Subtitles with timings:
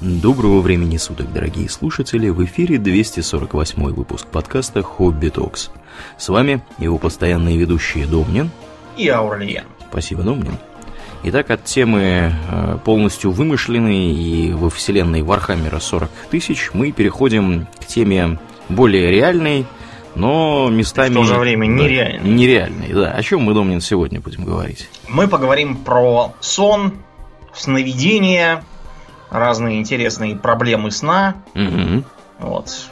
[0.00, 2.28] Доброго времени суток, дорогие слушатели!
[2.28, 5.70] В эфире 248 выпуск подкаста «Хобби Токс».
[6.16, 8.52] С вами его постоянные ведущие Домнин
[8.96, 9.64] и Ауралиен.
[9.90, 10.56] Спасибо, Домнин.
[11.24, 17.84] Итак, от темы э, полностью вымышленной и во вселенной Вархаммера 40 тысяч мы переходим к
[17.84, 18.38] теме
[18.68, 19.66] более реальной,
[20.14, 21.10] но местами...
[21.10, 22.30] В то же время нереальной.
[22.30, 23.10] Нереальной, да.
[23.10, 24.88] О чем мы, Домнин, сегодня будем говорить?
[25.08, 26.92] Мы поговорим про сон,
[27.52, 28.62] сновидения,
[29.30, 31.36] разные интересные проблемы сна.
[31.54, 32.04] Угу.
[32.40, 32.88] Вот.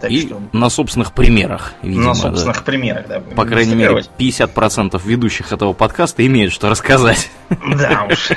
[0.00, 0.40] Так и что...
[0.52, 2.08] на собственных примерах, видимо.
[2.08, 2.62] На собственных да.
[2.62, 3.20] примерах, да.
[3.20, 7.30] По крайней мере, 50% ведущих этого подкаста имеют что рассказать.
[7.78, 8.30] Да уж.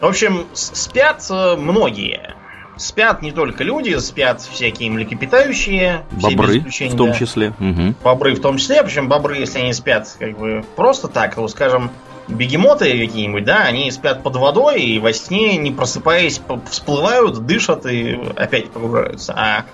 [0.00, 2.34] В общем, спят э, многие.
[2.76, 6.04] Спят не только люди, спят всякие млекопитающие.
[6.12, 7.52] Бобры в том числе.
[7.58, 7.94] Угу.
[8.04, 8.84] Бобры в том числе.
[8.84, 11.90] Причем бобры, если они спят как бы просто так, то, скажем,
[12.28, 18.18] бегемоты какие-нибудь, да, они спят под водой и во сне, не просыпаясь, всплывают, дышат и
[18.36, 19.34] опять погружаются.
[19.36, 19.64] А,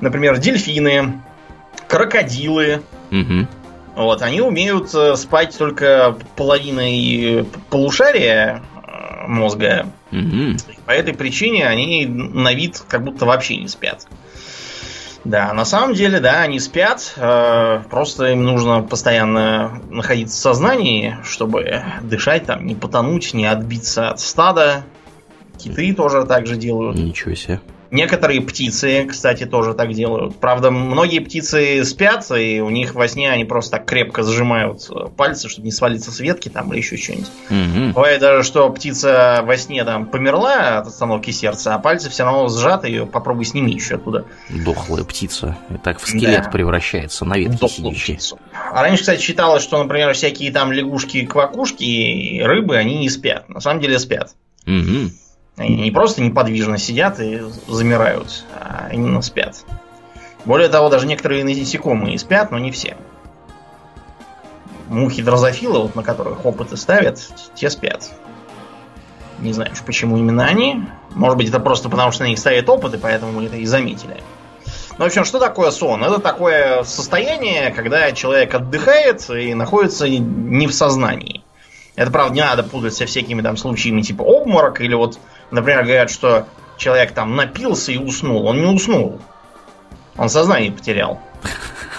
[0.00, 1.22] например, дельфины,
[1.88, 3.46] крокодилы, угу.
[3.94, 9.86] вот, они умеют э, спать только половиной полушария э, мозга.
[10.12, 10.56] Угу.
[10.84, 14.06] По этой причине они на вид как будто вообще не спят.
[15.28, 17.14] Да, на самом деле, да, они спят.
[17.16, 24.10] Э, просто им нужно постоянно находиться в сознании, чтобы дышать там, не потонуть, не отбиться
[24.10, 24.84] от стада.
[25.58, 26.96] Киты тоже так же делают.
[26.96, 27.60] Ничего себе.
[27.90, 30.36] Некоторые птицы, кстати, тоже так делают.
[30.36, 35.48] Правда, многие птицы спят, и у них во сне они просто так крепко сжимают пальцы,
[35.48, 37.30] чтобы не свалиться с ветки там или еще что-нибудь.
[37.50, 37.92] Угу.
[37.94, 42.48] Бывает даже, что птица во сне там померла от остановки сердца, а пальцы все равно
[42.48, 44.24] сжаты, ее попробуй сними еще оттуда.
[44.48, 45.56] Дохлая птица.
[45.70, 46.50] И так в скелет да.
[46.50, 48.18] превращается на ветке сидящий.
[48.52, 53.48] А раньше, кстати, считалось, что, например, всякие там лягушки-квакушки и рыбы, они не спят.
[53.48, 54.34] На самом деле спят.
[54.66, 55.10] Угу.
[55.56, 59.64] Они не просто неподвижно сидят и замирают, а именно спят.
[60.44, 62.96] Более того, даже некоторые насекомые спят, но не все.
[64.88, 67.20] Мухи дрозофилы, вот на которых опыты ставят,
[67.54, 68.10] те спят.
[69.38, 70.84] Не знаю уж, почему именно они.
[71.14, 74.22] Может быть, это просто потому, что на них ставят опыты, поэтому мы это и заметили.
[74.98, 76.04] Ну, в общем, что такое сон?
[76.04, 81.42] Это такое состояние, когда человек отдыхает и находится не в сознании.
[81.96, 85.18] Это, правда, не надо путать со всякими там случаями типа обморок или вот
[85.50, 86.46] Например, говорят, что
[86.76, 88.46] человек там напился и уснул.
[88.46, 89.20] Он не уснул.
[90.16, 91.20] Он сознание потерял.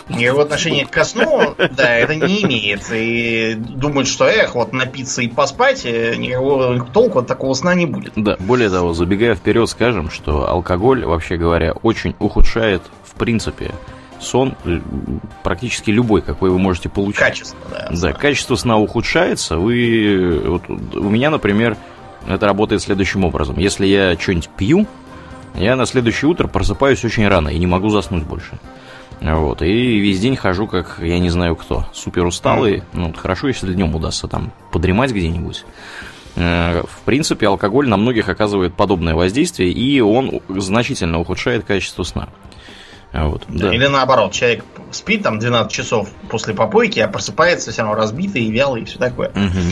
[0.10, 2.90] Его отношение к сну, да, это не имеет.
[2.94, 7.86] И думать, что эх, вот напиться и поспать, э, никакого толку от такого сна не
[7.86, 8.14] будет.
[8.16, 13.72] Да, более того, забегая вперед, скажем, что алкоголь, вообще говоря, очень ухудшает, в принципе,
[14.20, 14.56] сон
[15.44, 17.20] практически любой, какой вы можете получить.
[17.20, 17.90] Качество, да.
[17.92, 19.58] Да, качество сна ухудшается.
[19.58, 21.76] Вы, вот, у меня, например,
[22.28, 23.58] это работает следующим образом.
[23.58, 24.88] Если я что-нибудь пью,
[25.56, 28.60] я на следующее утро просыпаюсь очень рано и не могу заснуть больше.
[29.20, 32.84] Вот, и весь день хожу, как я не знаю кто, супер усталый.
[32.94, 35.66] Ну, хорошо, если днем удастся там подремать где-нибудь.
[36.36, 42.30] Э, в принципе, алкоголь на многих оказывает подобное воздействие, и он значительно ухудшает качество сна.
[43.12, 43.74] Вот, да.
[43.74, 48.52] Или наоборот, человек спит там 12 часов после попойки, а просыпается все равно разбитый и
[48.52, 49.30] вялый и все такое.
[49.30, 49.72] Угу.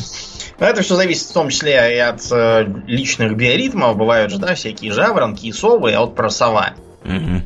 [0.60, 3.98] Но это все зависит в том числе и от э, личных биоритмов.
[3.98, 6.74] Бывают же, да, всякие жаворонки и совы, а вот про сова.
[7.04, 7.42] Угу.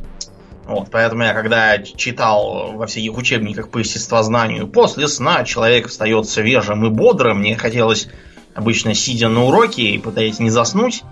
[0.66, 6.86] Вот, поэтому я когда читал во всяких учебниках по естествознанию, после сна человек встает свежим
[6.86, 8.08] и бодрым, мне хотелось
[8.54, 11.02] обычно сидя на уроке и пытаясь не заснуть.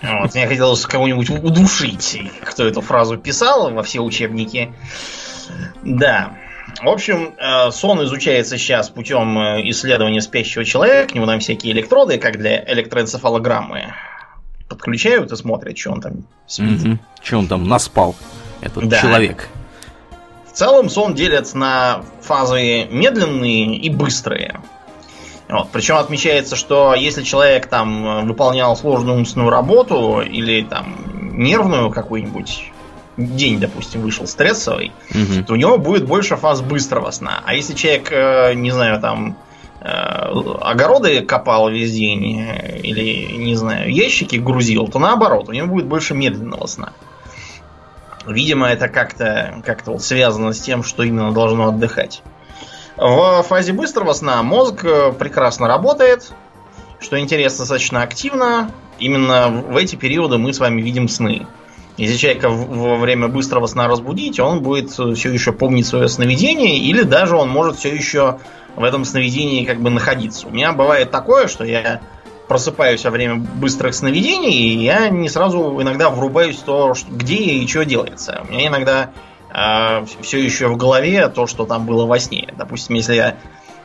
[0.00, 4.72] Вот, мне хотелось кого-нибудь удушить, кто эту фразу писал во все учебники.
[5.82, 6.37] Да.
[6.82, 11.08] В общем, э, сон изучается сейчас путем э, исследования спящего человека.
[11.12, 13.94] К нему там всякие электроды, как для электроэнцефалограммы.
[14.68, 16.12] Подключают и смотрят, что он там
[16.46, 16.86] спит.
[16.86, 16.98] Угу.
[17.22, 18.14] Что он там наспал,
[18.60, 19.00] этот да.
[19.00, 19.48] человек.
[20.46, 24.60] В целом сон делят на фазы медленные и быстрые.
[25.48, 25.70] Вот.
[25.72, 30.96] Причем отмечается, что если человек там э, выполнял сложную умственную работу или там
[31.36, 32.72] нервную какую-нибудь
[33.18, 35.44] день, допустим, вышел стрессовый, угу.
[35.44, 37.42] то у него будет больше фаз быстрого сна.
[37.44, 39.36] А если человек, э, не знаю, там
[39.80, 45.66] э, огороды копал весь день э, или, не знаю, ящики грузил, то наоборот, у него
[45.66, 46.92] будет больше медленного сна.
[48.26, 52.22] Видимо, это как-то как вот связано с тем, что именно должно отдыхать.
[52.96, 54.82] В фазе быстрого сна мозг
[55.18, 56.32] прекрасно работает,
[57.00, 58.70] что интересно, достаточно активно.
[58.98, 61.46] Именно в эти периоды мы с вами видим сны.
[61.98, 67.02] Если человека во время быстрого сна разбудить, он будет все еще помнить свое сновидение, или
[67.02, 68.38] даже он может все еще
[68.76, 70.46] в этом сновидении как бы находиться.
[70.46, 72.00] У меня бывает такое, что я
[72.46, 77.84] просыпаюсь во время быстрых сновидений, и я не сразу иногда врубаюсь то, где и что
[77.84, 78.42] делается.
[78.48, 82.54] У меня иногда э, а, все еще в голове то, что там было во сне.
[82.56, 83.36] Допустим, если я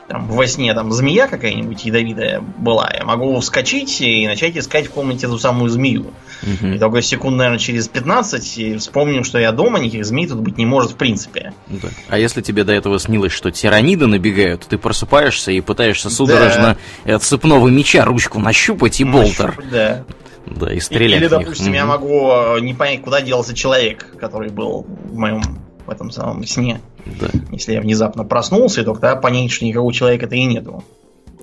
[0.08, 4.90] там, во сне там змея какая-нибудь ядовитая была, я могу вскочить и начать искать в
[4.90, 6.12] комнате эту самую змею.
[6.42, 6.66] Угу.
[6.74, 10.58] И только секунд, наверное, через 15 и вспомним, что я дома, никаких змей тут быть
[10.58, 11.54] не может в принципе.
[11.68, 11.88] Да.
[12.08, 17.16] А если тебе до этого снилось, что тираниды набегают, ты просыпаешься и пытаешься судорожно да.
[17.16, 19.62] от цепного меча ручку нащупать и болтер.
[19.70, 20.04] Да.
[20.46, 21.22] Да, и стрелять.
[21.22, 25.40] Или, допустим, я могу э, не понять, куда делся человек, который был в моем
[25.86, 26.80] в этом самом сне.
[27.06, 27.28] Да.
[27.50, 30.84] Если я внезапно проснулся, то тогда понять, что никакого человека-то и нету.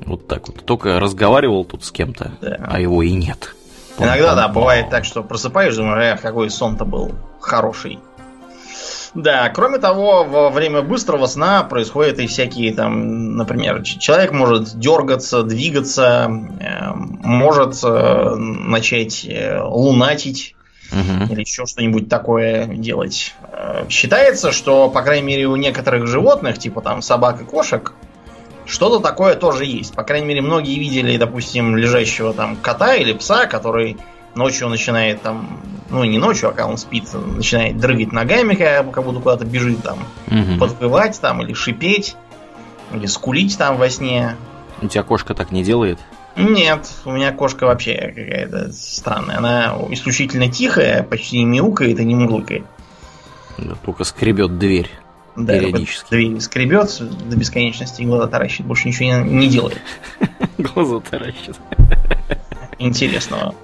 [0.05, 0.65] Вот так вот.
[0.65, 2.57] Только разговаривал тут с кем-то, да.
[2.59, 3.55] а его и нет.
[3.99, 7.99] Иногда, да, бывает так, что просыпаешь, думаешь, эх, какой сон-то был хороший.
[9.13, 15.43] Да, кроме того, во время быстрого сна происходят и всякие там, например, человек может дергаться,
[15.43, 20.55] двигаться, э, может э, начать э, лунатить
[20.91, 21.31] угу.
[21.31, 23.33] или еще что-нибудь такое делать.
[23.51, 27.93] Э, считается, что, по крайней мере, у некоторых животных, типа там собак и кошек,
[28.65, 29.93] что-то такое тоже есть.
[29.93, 33.97] По крайней мере, многие видели, допустим, лежащего там кота или пса, который
[34.35, 35.59] ночью начинает там,
[35.89, 39.99] ну не ночью, а когда он спит, начинает дрыгать ногами, как будто куда-то бежит там,
[40.27, 40.59] угу.
[40.59, 42.15] подпевать там или шипеть,
[42.93, 44.35] или скулить там во сне.
[44.81, 45.99] У тебя кошка так не делает?
[46.35, 49.37] Нет, у меня кошка вообще какая-то странная.
[49.37, 52.63] Она исключительно тихая, почти не мяукает и не мурлыкает.
[53.57, 54.89] Да, только скребет дверь.
[55.35, 56.09] Да, периодически.
[56.09, 58.65] дверь скребет до бесконечности и глаза таращит.
[58.65, 59.81] Больше ничего не, не делает.
[60.57, 61.57] Глаза таращит.
[62.79, 63.55] Интересного.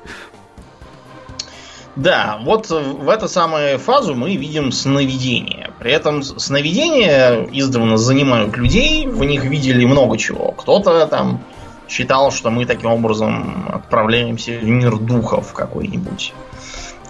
[1.95, 5.71] Да, вот в эту самую фазу мы видим сновидения.
[5.79, 10.51] При этом сновидения издавна занимают людей, в них видели много чего.
[10.51, 11.43] Кто-то там
[11.87, 16.33] считал, что мы таким образом отправляемся в мир духов какой-нибудь.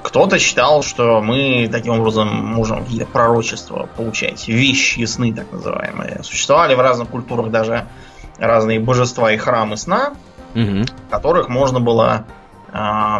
[0.04, 6.24] Кто-то считал, что мы таким образом можем какие-то пророчества получать, вещи сны так называемые.
[6.24, 7.88] Существовали в разных культурах даже
[8.38, 10.14] разные божества и храмы сна,
[10.56, 10.86] угу.
[11.10, 12.26] которых можно было
[12.72, 13.18] э,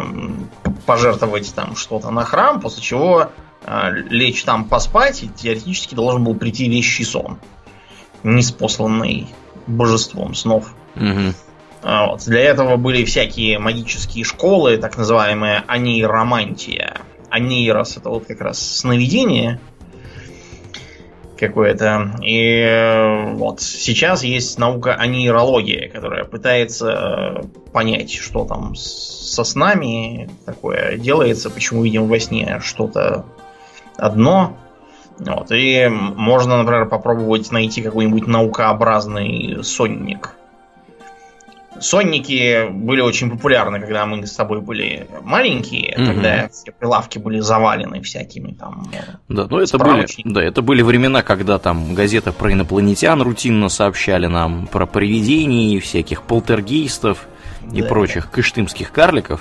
[0.86, 3.30] пожертвовать там что-то на храм, после чего
[3.66, 7.38] э, лечь там поспать, и теоретически должен был прийти вещий сон,
[8.22, 9.28] неспосланный
[9.66, 10.72] божеством снов.
[10.96, 11.34] Угу.
[11.82, 12.24] А, вот.
[12.24, 16.96] Для этого были всякие магические школы, так называемые анейромантия.
[17.30, 19.60] Анейрос это вот как раз сновидение
[21.38, 22.18] какое-то.
[22.22, 27.42] И э, вот сейчас есть наука анейрология, которая пытается
[27.72, 33.24] понять, что там со снами такое делается, почему видим во сне что-то
[33.96, 34.56] одно.
[35.18, 35.50] Вот.
[35.52, 40.37] И можно, например, попробовать найти какой-нибудь наукообразный сонник
[41.80, 46.06] Сонники были очень популярны, когда мы с тобой были маленькие, угу.
[46.06, 48.90] тогда все прилавки были завалены всякими там.
[49.28, 54.26] Да, ну это были, да, это были времена, когда там газеты про инопланетян рутинно сообщали
[54.26, 57.26] нам про привидений, всяких полтергейстов
[57.72, 58.30] и да, прочих да.
[58.30, 59.40] кыштымских карликов.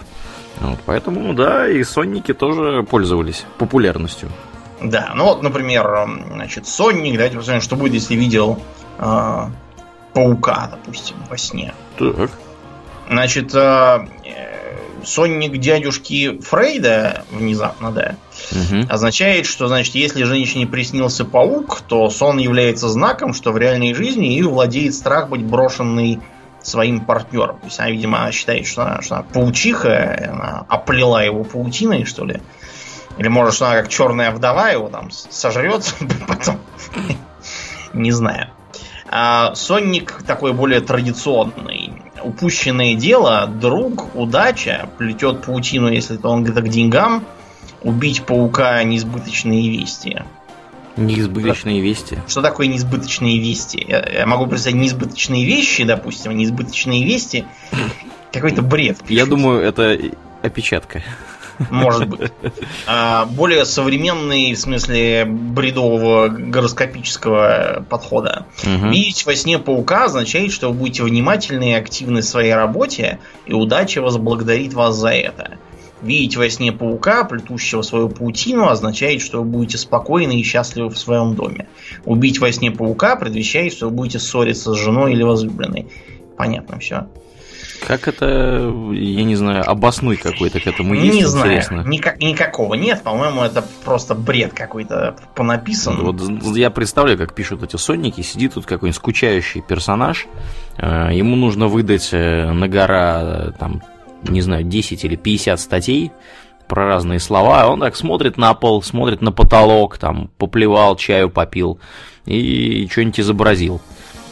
[0.59, 4.29] Вот, поэтому, ну да, и сонники тоже пользовались популярностью.
[4.81, 5.87] Да, ну вот, например,
[6.31, 8.59] значит, сонник, давайте посмотрим, что будет, если видел
[8.99, 9.45] э,
[10.17, 11.75] паука, допустим, во сне.
[11.99, 12.31] Так.
[13.07, 14.07] Значит, э,
[15.05, 18.15] сонник дядюшки Фрейда, внезапно, да,
[18.51, 18.87] угу.
[18.89, 24.25] означает, что, значит, если женщине приснился паук, то сон является знаком, что в реальной жизни
[24.25, 26.19] ее владеет страх быть брошенной
[26.63, 27.59] своим партнером.
[27.59, 32.25] То есть она, видимо, считает, что она, что она паучиха, она оплела его паутиной, что
[32.25, 32.41] ли.
[33.19, 35.93] Или может, что она как черная вдова его там сожрет
[36.27, 36.59] потом.
[37.93, 38.49] Не знаю.
[39.09, 41.93] А сонник такой более традиционный.
[42.23, 47.23] Упущенное дело, друг, удача, плетет паутину, если это он где-то к деньгам,
[47.83, 50.23] убить паука неизбыточные вести.
[50.97, 52.17] Неизбыточные вести.
[52.27, 53.85] Что такое неизбыточные вести?
[53.87, 57.45] Я, я могу представить неизбыточные вещи, допустим, неизбыточные вести.
[58.33, 58.97] Какой-то бред.
[59.07, 59.97] Я думаю, это
[60.41, 61.03] опечатка.
[61.69, 62.31] Может быть.
[62.85, 68.45] А, более современный, в смысле бредового гороскопического подхода.
[68.63, 68.89] Угу.
[68.89, 73.53] Видеть во сне паука означает, что вы будете внимательны и активны в своей работе, и
[73.53, 75.57] удача возблагодарит вас за это.
[76.01, 80.97] Видеть во сне паука, плетущего свою паутину, означает, что вы будете спокойны и счастливы в
[80.97, 81.67] своем доме.
[82.05, 85.87] Убить во сне паука предвещает, что вы будете ссориться с женой или возлюбленной.
[86.37, 87.07] Понятно все.
[87.85, 91.15] Как это, я не знаю, обоснуй какой-то к этому есть?
[91.15, 95.97] Не знаю, никак, никакого нет, по-моему, это просто бред какой-то понаписан.
[96.03, 100.27] Вот я представляю, как пишут эти сонники, сидит тут какой-нибудь скучающий персонаж,
[100.77, 103.81] Э, ему нужно выдать э, на гора, там,
[104.23, 106.11] не знаю, 10 или 50 статей
[106.67, 107.67] про разные слова.
[107.67, 111.79] Он так смотрит на пол, смотрит на потолок, там, поплевал, чаю попил
[112.25, 113.81] и что-нибудь изобразил.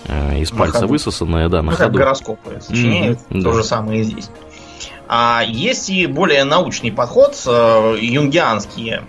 [0.07, 0.93] Э, из пальца ходу.
[0.93, 1.97] высосанное, да, на ну, ходу.
[1.97, 3.53] гороскопы сочиняют, mm-hmm, то да.
[3.53, 4.29] же самое и здесь.
[5.07, 9.03] А есть и более научный подход, юнгианские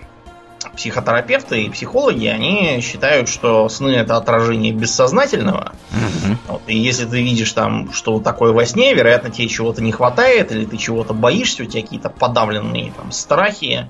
[0.75, 5.73] психотерапевты и психологи, они считают, что сны это отражение бессознательного.
[5.93, 6.37] Mm-hmm.
[6.49, 10.53] Вот, и если ты видишь там, что такое во сне, вероятно, тебе чего-то не хватает,
[10.53, 13.89] или ты чего-то боишься, у тебя какие-то подавленные там страхи,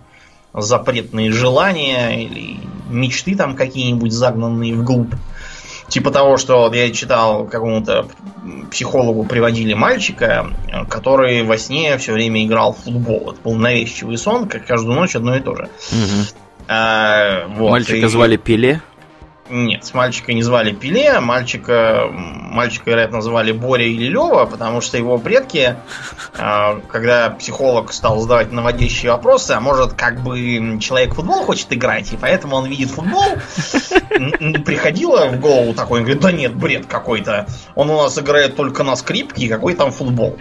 [0.53, 5.15] запретные желания, или мечты там какие-нибудь загнанные вглубь.
[5.89, 8.09] Типа того, что я читал какому-то
[8.71, 10.51] психологу приводили мальчика,
[10.89, 13.33] который во сне все время играл в футбол.
[13.33, 15.63] Это был навязчивый сон, как каждую ночь одно и то же.
[15.65, 16.27] Угу.
[16.69, 18.09] А, вот, Мальчика и...
[18.09, 18.81] звали Пеле?
[19.49, 25.19] Нет, мальчика не звали Пеле, мальчика, мальчика, вероятно, звали Боря или Лева, потому что его
[25.19, 25.77] предки,
[26.37, 31.73] а, когда психолог стал задавать наводящие вопросы, а может, как бы человек в футбол хочет
[31.73, 33.25] играть, и поэтому он видит футбол,
[34.65, 38.83] приходило в голову такой, он говорит, да нет, бред какой-то, он у нас играет только
[38.83, 40.39] на скрипке, какой там футбол.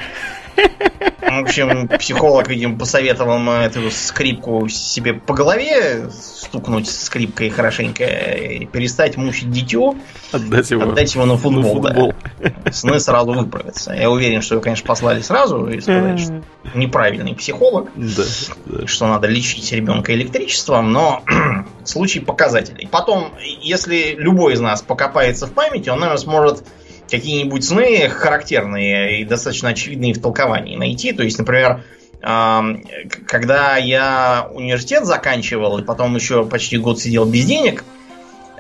[1.22, 9.18] В общем, психолог, видимо, посоветовал эту скрипку себе по голове стукнуть скрипкой хорошенько и перестать
[9.18, 9.96] мучить дитё,
[10.32, 11.82] отдать его, отдать его на футбол.
[11.82, 12.14] На футбол.
[12.40, 12.72] Да.
[12.72, 13.94] Сны сразу выправятся.
[13.94, 16.42] Я уверен, что его, конечно, послали сразу и сказать, что
[16.74, 18.24] неправильный психолог, да,
[18.66, 18.88] да.
[18.88, 21.24] что надо лечить ребенка электричеством, но
[21.84, 22.88] случай показательный.
[22.90, 26.64] Потом, если любой из нас покопается в памяти, он, наверное, сможет
[27.10, 31.12] какие-нибудь сны характерные и достаточно очевидные в толковании найти.
[31.12, 31.84] То есть, например,
[32.22, 37.84] когда я университет заканчивал и потом еще почти год сидел без денег,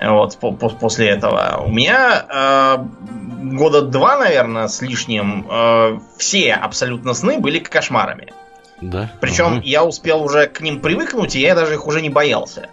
[0.01, 0.37] вот
[0.79, 2.77] после этого, у меня э,
[3.55, 8.33] года два, наверное, с лишним, э, все абсолютно сны были кошмарами.
[8.81, 9.11] Да.
[9.21, 9.61] Причем угу.
[9.63, 12.69] я успел уже к ним привыкнуть, и я даже их уже не боялся.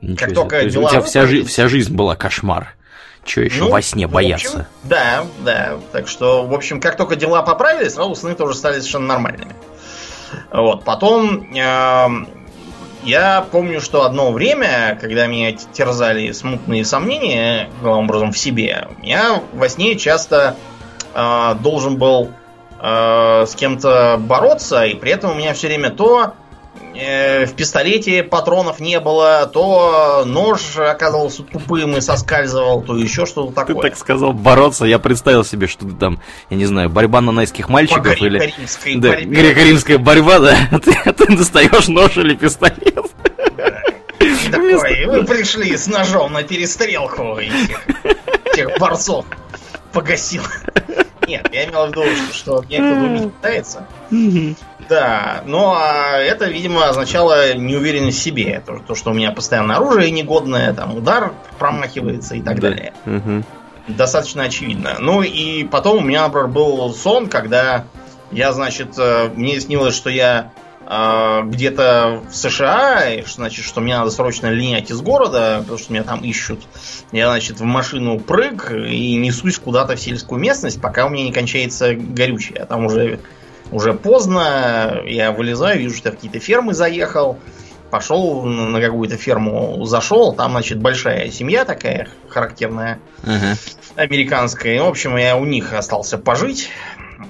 [0.00, 0.34] Ничего как себе.
[0.34, 0.86] только дела...
[0.86, 2.74] У тебя вся, жи- вся жизнь была кошмар.
[3.24, 4.48] Что еще ну, во сне бояться?
[4.48, 5.78] Общем, да, да.
[5.92, 9.54] Так что, в общем, как только дела поправились, сразу сны тоже стали совершенно нормальными.
[10.50, 10.84] Вот.
[10.84, 12.08] Потом э,
[13.02, 19.42] я помню, что одно время, когда меня терзали смутные сомнения, главным образом, в себе, я
[19.52, 20.56] во сне часто
[21.14, 22.30] э, должен был
[22.80, 26.34] э, с кем-то бороться, и при этом у меня все время то
[26.74, 33.76] в пистолете патронов не было, то нож оказывался тупым и соскальзывал, то еще что-то такое.
[33.76, 37.32] Ты так сказал бороться, я представил себе, что ты там, я не знаю, борьба на
[37.32, 38.52] найских мальчиков По или...
[38.96, 40.56] Да, греко-римская борьба, да?
[40.80, 43.06] Ты, ты достаешь нож или пистолет.
[44.50, 47.80] Такой, вы пришли с ножом на перестрелку этих,
[48.44, 49.24] этих борцов.
[49.92, 50.42] Погасил.
[51.26, 53.86] Нет, я имел в виду, что, кто-то убить пытается.
[54.90, 58.60] Да, но а это, видимо, означало неуверенность в себе.
[58.66, 62.70] То, то, что у меня постоянно оружие негодное, там удар промахивается и так да.
[62.70, 62.92] далее.
[63.06, 63.44] Угу.
[63.96, 64.96] Достаточно очевидно.
[64.98, 67.84] Ну и потом у меня, например, был сон, когда
[68.32, 70.50] я, значит, э, мне снилось, что я
[70.88, 75.92] э, где-то в США, и, значит, что мне надо срочно линять из города, потому что
[75.92, 76.66] меня там ищут.
[77.12, 81.32] Я, значит, в машину прыг и несусь куда-то в сельскую местность, пока у меня не
[81.32, 82.58] кончается горючее.
[82.58, 83.20] А там уже
[83.72, 87.38] уже поздно, я вылезаю, вижу, что я в какие-то фермы заехал,
[87.90, 93.56] пошел на какую-то ферму, зашел, там, значит, большая семья такая характерная, uh-huh.
[93.96, 94.82] американская.
[94.82, 96.70] В общем, я у них остался пожить.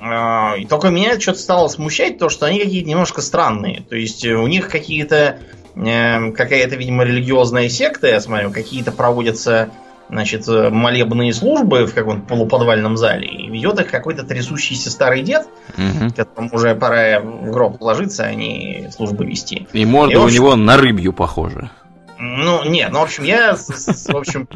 [0.01, 3.83] А, и только меня что-то стало смущать, то, что они какие-то немножко странные.
[3.89, 5.39] То есть у них какие-то
[5.75, 9.71] э, какая-то, видимо, религиозная секта, я смотрю, какие-то проводятся
[10.11, 15.47] значит, э, молебные службы в каком-то полуподвальном зале, и ведет их какой-то трясущийся старый дед,
[15.77, 16.13] угу.
[16.15, 19.67] которому уже пора в гроб ложиться, а не службы вести.
[19.73, 21.71] И морда и, общем, у него на рыбью похожа.
[22.19, 24.47] Ну, нет, ну, в общем, я, в общем,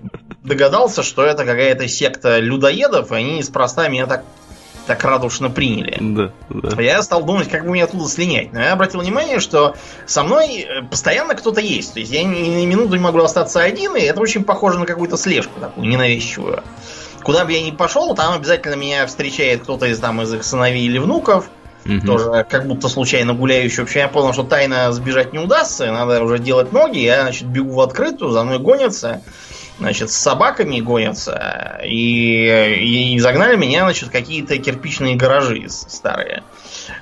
[0.42, 4.24] догадался, что это какая-то секта людоедов, и они неспроста меня так
[4.86, 5.96] так радушно приняли.
[6.00, 6.82] Да, да.
[6.82, 8.52] Я стал думать, как бы мне оттуда слинять.
[8.52, 9.74] Но я обратил внимание, что
[10.06, 11.94] со мной э, постоянно кто-то есть.
[11.94, 14.86] То есть я ни, ни минуту не могу остаться один, и это очень похоже на
[14.86, 16.62] какую-то слежку такую ненавязчивую.
[17.22, 20.84] Куда бы я ни пошел, там обязательно меня встречает кто-то из, там, из их сыновей
[20.84, 21.48] или внуков.
[21.86, 22.06] Угу.
[22.06, 23.80] Тоже как будто случайно гуляющий.
[23.80, 25.90] Вообще я понял, что тайно сбежать не удастся.
[25.90, 26.98] Надо уже делать ноги.
[26.98, 29.22] Я, значит, бегу в открытую, за мной гонятся.
[29.78, 36.42] Значит, с собаками гонятся, и, и загнали меня, значит, какие-то кирпичные гаражи старые.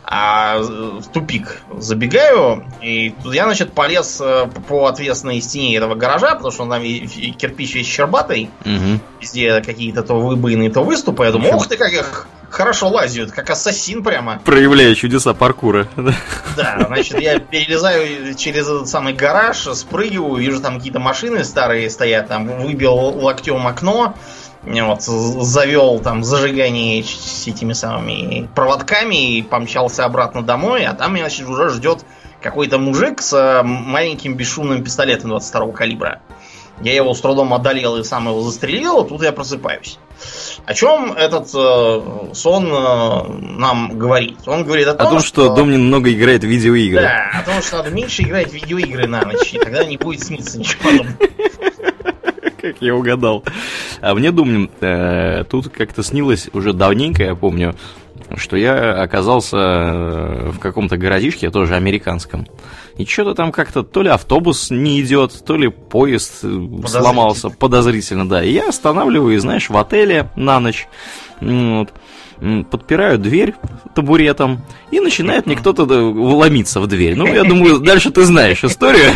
[0.05, 6.35] А в тупик забегаю, и тут я, значит, полез э, по отвесной стене этого гаража,
[6.35, 9.01] потому что он там кирпич весь щербатый, угу.
[9.21, 11.25] везде какие-то то выбоины, то выступы.
[11.25, 14.41] Я думаю, ух ты, как их хорошо лазят, как ассасин прямо.
[14.45, 15.89] Проявляя чудеса паркура.
[16.57, 22.29] Да, значит, я перелезаю через этот самый гараж, спрыгиваю, вижу там какие-то машины старые стоят,
[22.29, 24.15] там выбил локтем окно,
[24.63, 31.29] вот, завел там зажигание с этими самыми проводками и помчался обратно домой, а там меня,
[31.29, 32.05] значит, уже ждет
[32.41, 36.21] какой-то мужик с маленьким бесшумным пистолетом 22 калибра.
[36.81, 39.99] Я его с трудом одолел и сам его застрелил, а тут я просыпаюсь.
[40.65, 44.39] О чем этот э, сон э, нам говорит?
[44.47, 47.03] Он говорит о том, о том что, что Домнин много играет в видеоигры.
[47.03, 50.25] Да, о том, что надо меньше играть в видеоигры на ночь, и тогда не будет
[50.25, 51.17] сниться ничего подобного.
[52.61, 53.45] Как я угадал.
[54.03, 57.77] А мне, Думнин, э, тут как-то снилось уже давненько, я помню,
[58.35, 62.49] что я оказался э, в каком-то городишке, тоже американском.
[62.97, 68.29] И что-то там как-то то ли автобус не идет, то ли поезд э, сломался подозрительно,
[68.29, 68.43] да.
[68.43, 70.89] И я останавливаюсь, знаешь, в отеле на ночь.
[71.41, 71.91] Вот
[72.71, 73.55] подпираю дверь
[73.95, 77.15] табуретом, и начинает мне кто-то ломиться в дверь.
[77.17, 79.11] Ну, я думаю, дальше ты знаешь историю.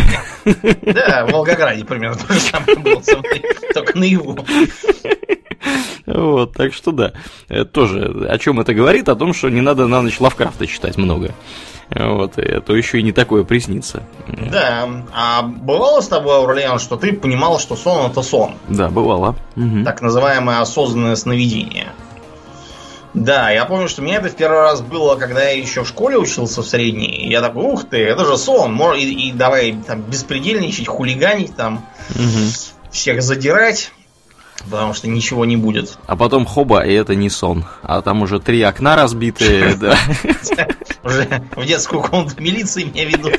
[0.45, 3.03] Да, в Волгограде примерно то же самое было
[3.75, 4.39] только наяву.
[6.07, 7.13] Вот, так что да.
[7.49, 9.09] Это тоже о чем это говорит?
[9.09, 11.35] О том, что не надо на ночь Лавкрафта читать много.
[11.91, 14.03] Вот, и то еще и не такое приснится.
[14.51, 18.55] Да, а бывало с тобой, Аурлиан, что ты понимал, что сон это сон?
[18.69, 19.37] Да, бывало.
[19.57, 19.85] Угу.
[19.85, 21.93] Так называемое осознанное сновидение.
[23.17, 26.19] Да, я помню, что мне это в первый раз было, когда я еще в школе
[26.19, 27.31] учился в средней.
[27.31, 28.79] Я такой, ух ты, это же сон.
[28.95, 32.91] И, и давай там беспредельничать, хулиганить, там угу.
[32.93, 33.91] всех задирать
[34.71, 35.97] потому что ничего не будет.
[36.07, 37.67] А потом хоба, и это не сон.
[37.83, 39.97] А там уже три окна разбитые, да.
[41.05, 43.35] Уже в детскую комнату милиции меня ведут.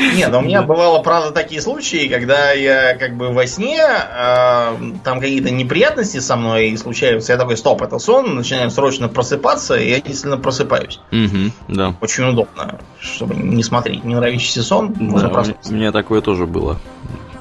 [0.00, 4.76] Нет, но у меня бывало, правда, такие случаи, когда я как бы во сне, э,
[5.04, 9.90] там какие-то неприятности со мной случаются, я такой, стоп, это сон, начинаю срочно просыпаться, и
[9.90, 11.00] я действительно просыпаюсь.
[11.12, 11.94] Угу, да.
[12.00, 16.78] Очень удобно, чтобы не смотреть не нравящийся сон, да, У меня такое тоже было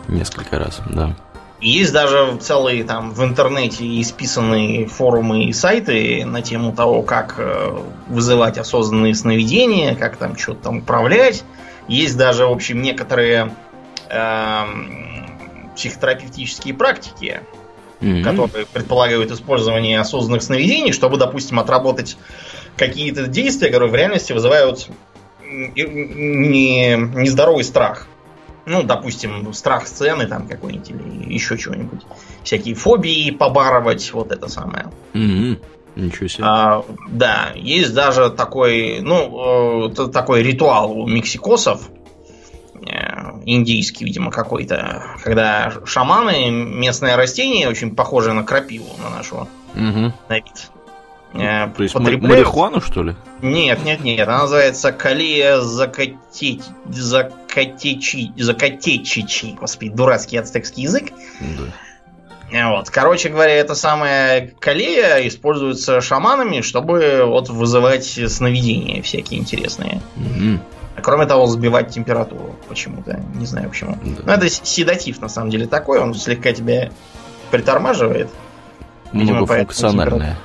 [0.07, 1.15] несколько раз, да.
[1.61, 7.77] Есть даже целые там в интернете исписанные форумы и сайты на тему того, как э,
[8.07, 11.43] вызывать осознанные сновидения, как там что-то там управлять.
[11.89, 13.53] Есть даже, в общем, некоторые
[14.09, 14.63] э,
[15.75, 17.41] психотерапевтические практики,
[17.99, 18.23] mm-hmm.
[18.23, 22.15] которые предполагают использование осознанных сновидений, чтобы, допустим, отработать
[22.77, 24.87] какие-то действия, которые в реальности вызывают
[25.43, 28.07] не, нездоровый страх.
[28.67, 32.01] Ну, допустим, страх сцены там какой-нибудь или еще чего-нибудь.
[32.43, 34.85] Всякие фобии побарывать, вот это самое.
[35.13, 35.59] Mm-hmm.
[35.95, 36.43] Ничего себе.
[36.45, 41.89] А, да, есть даже такой, ну, э, такой ритуал у мексикосов,
[42.85, 50.13] э, индийский, видимо, какой-то, когда шаманы, местное растение, очень похожее на крапиву, на нашу, угу.
[50.29, 50.71] на вид,
[51.33, 52.23] э, То есть потребляют...
[52.23, 53.15] марихуану, что ли?
[53.41, 54.27] Нет, нет, нет.
[54.27, 59.55] Она называется калия закатеть, закатечи, закатечичи.
[59.59, 61.11] Господи, дурацкий ацтекский язык.
[61.39, 61.73] Да.
[62.51, 62.89] Вот.
[62.89, 70.01] Короче говоря, эта самая калея используется шаманами, чтобы вот вызывать сновидения всякие интересные.
[70.15, 70.59] Угу.
[71.01, 73.21] кроме того, сбивать температуру почему-то.
[73.35, 73.97] Не знаю почему.
[74.03, 74.21] Да.
[74.25, 75.99] Ну, это седатив, на самом деле, такой.
[75.99, 76.89] Он слегка тебя
[77.51, 78.29] притормаживает.
[79.11, 80.37] Многофункциональное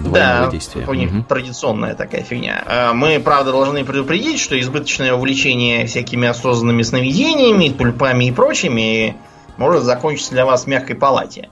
[0.00, 0.84] да, действия.
[0.86, 1.22] у них угу.
[1.22, 2.62] традиционная такая фигня.
[2.66, 9.16] А, мы, правда, должны предупредить, что избыточное увлечение всякими осознанными сновидениями, тульпами и прочими
[9.62, 11.48] может закончиться для вас в мягкой палате.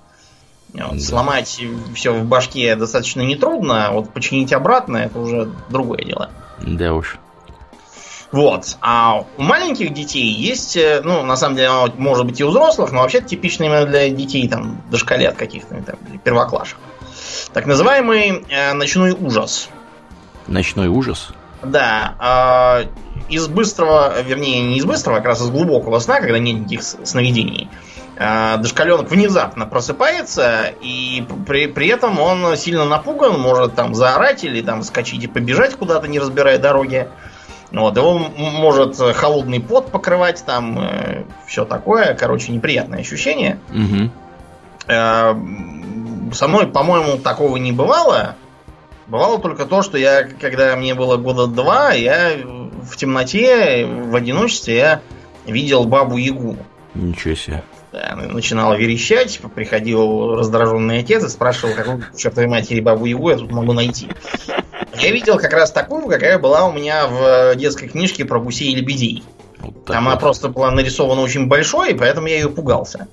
[0.72, 1.00] Вот, да.
[1.00, 1.60] Сломать
[1.94, 6.30] все в башке достаточно нетрудно, а вот починить обратно это уже другое дело.
[6.60, 7.18] Да уж.
[8.32, 8.76] Вот.
[8.80, 12.92] А у маленьких детей есть, э, ну, на самом деле, может быть и у взрослых,
[12.92, 16.78] но вообще типично именно для детей, там, дошколят каких-то, там, первоклашек.
[17.52, 19.68] Так называемый э, ночной ужас.
[20.46, 21.32] Ночной ужас?
[21.64, 22.84] Да.
[22.84, 22.88] Э,
[23.28, 26.82] из быстрого, вернее, не из быстрого, а как раз из глубокого сна, когда нет никаких
[26.82, 27.89] сновидений, э,
[28.20, 34.82] дошкаленок внезапно просыпается, и при, при этом он сильно напуган, может там заорать или там
[34.82, 37.08] скачать и побежать куда-то, не разбирая дороги.
[37.72, 42.14] Вот, его может холодный пот покрывать, там э, все такое.
[42.14, 43.58] Короче, неприятное ощущение.
[43.70, 44.10] Угу.
[44.88, 45.34] Э,
[46.34, 48.36] со мной, по-моему, такого не бывало.
[49.06, 52.32] Бывало только то, что я, когда мне было года два, я
[52.82, 55.00] в темноте, в одиночестве, я
[55.46, 56.56] видел бабу Ягу.
[56.94, 57.62] Ничего себе.
[57.92, 63.50] Да, начинал верещать, приходил раздраженный отец и спрашивал, какую чертовой матери бабу Ягу я тут
[63.50, 64.08] могу найти.
[64.96, 68.76] Я видел как раз такую, какая была у меня в детской книжке про гусей и
[68.76, 69.24] лебедей.
[69.58, 70.10] Вот Там вот.
[70.10, 73.08] она просто была нарисована очень большой, поэтому я ее пугался.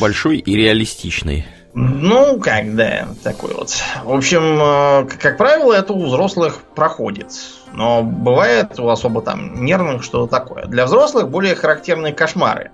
[0.00, 1.46] Большой и реалистичный.
[1.74, 3.70] Ну, как, да, такой вот.
[4.02, 7.28] В общем, э, как правило, это у взрослых проходит.
[7.72, 10.66] Но бывает у особо там нервных что-то такое.
[10.66, 12.72] Для взрослых более характерны кошмары.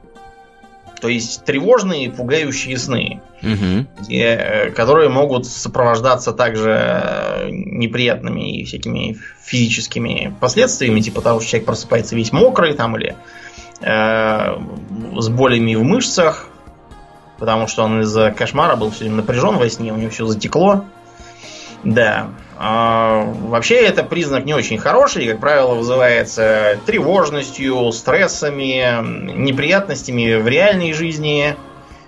[1.00, 3.86] То есть тревожные, пугающие сны, угу.
[4.00, 11.50] где, э, которые могут сопровождаться также э, неприятными и всякими физическими последствиями, типа того, что
[11.50, 13.16] человек просыпается весь мокрый там или
[13.80, 14.56] э,
[15.18, 16.48] с болями в мышцах,
[17.38, 20.84] потому что он из-за кошмара был все напряжен во сне, у него все затекло.
[21.82, 22.28] Да.
[22.56, 30.92] А, вообще это признак не очень хороший, как правило, вызывается тревожностью, стрессами, неприятностями в реальной
[30.92, 31.56] жизни,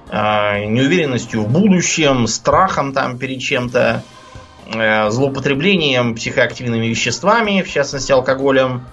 [0.08, 4.02] а, неуверенностью в будущем, страхом там перед чем-то,
[4.72, 8.86] э, злоупотреблением психоактивными веществами, в частности алкоголем,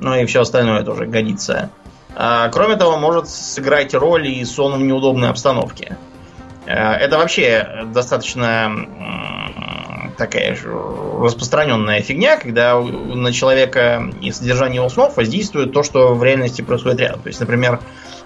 [0.00, 1.70] ну и все остальное тоже годится.
[2.16, 5.96] А, кроме того, может сыграть роль и сон в неудобной обстановке.
[6.66, 8.72] Э, это вообще достаточно
[10.16, 10.56] такая
[11.20, 17.00] распространенная фигня, когда на человека и содержание его снов воздействует то, что в реальности происходит
[17.00, 17.20] рядом.
[17.20, 17.80] То есть, например,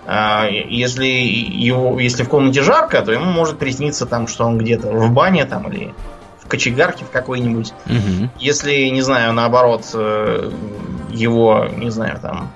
[0.06, 4.88] а, если, его, если в комнате жарко, то ему может присниться там, что он где-то
[4.88, 5.94] в бане там или
[6.38, 7.72] в кочегарке в какой-нибудь.
[7.86, 8.30] Угу.
[8.38, 10.50] Если, не знаю, наоборот, э,
[11.10, 12.50] его, не знаю, там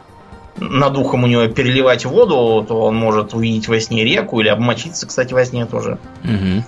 [0.56, 5.06] над ухом у него переливать воду, то он может увидеть во сне реку или обмочиться,
[5.06, 5.98] кстати, во сне тоже.
[6.22, 6.64] Угу.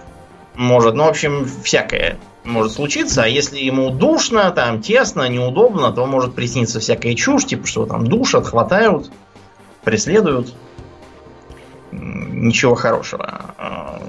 [0.57, 3.25] Может, ну, в общем, всякое может случиться.
[3.25, 8.07] А если ему душно, там тесно, неудобно, то может присниться всякая чушь, типа что там
[8.07, 9.11] душат, хватают,
[9.85, 10.55] преследуют.
[11.93, 13.55] Ничего хорошего.
[13.59, 14.03] А,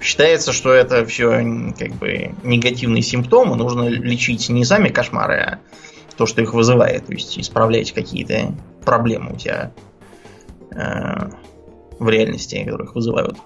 [0.00, 1.30] считается, что это все
[1.78, 3.56] как бы негативные симптомы.
[3.56, 5.58] Нужно лечить не сами кошмары, а
[6.16, 7.06] то, что их вызывает.
[7.06, 9.72] То есть исправлять какие-то проблемы у тебя
[10.70, 11.30] э,
[11.98, 13.38] в реальности, которые их вызывают.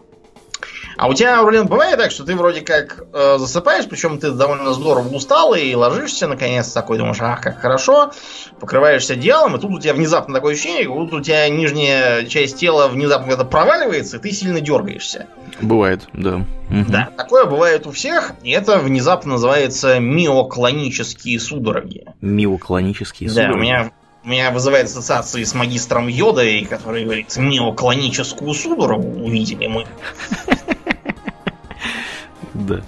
[0.98, 4.72] А у тебя, блин, бывает так, что ты вроде как э, засыпаешь, причем ты довольно
[4.72, 8.10] здорово устал и ложишься, наконец, такой, думаешь, ах, как хорошо,
[8.58, 12.88] покрываешься одеялом, и тут у тебя внезапно такое ощущение, будто у тебя нижняя часть тела
[12.88, 15.28] внезапно когда проваливается, и ты сильно дергаешься.
[15.60, 16.44] Бывает, да.
[16.68, 16.84] Угу.
[16.88, 22.06] Да, такое бывает у всех, и это внезапно называется миоклонические судороги.
[22.20, 23.52] Миоклонические судороги?
[23.52, 23.90] Да, у меня
[24.24, 29.86] меня вызывает ассоциации с магистром Йодой, который говорит, миоклоническую судорогу увидели мы.
[32.68, 32.82] Да.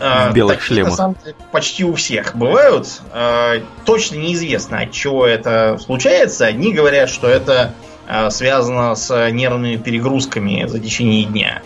[0.00, 0.90] А, в белых Такие, шлемах.
[0.90, 3.02] На самом деле, почти у всех бывают.
[3.12, 6.46] А, точно неизвестно, от чего это случается.
[6.46, 7.74] Одни говорят, что это
[8.08, 11.62] а, связано с нервными перегрузками за течение дня.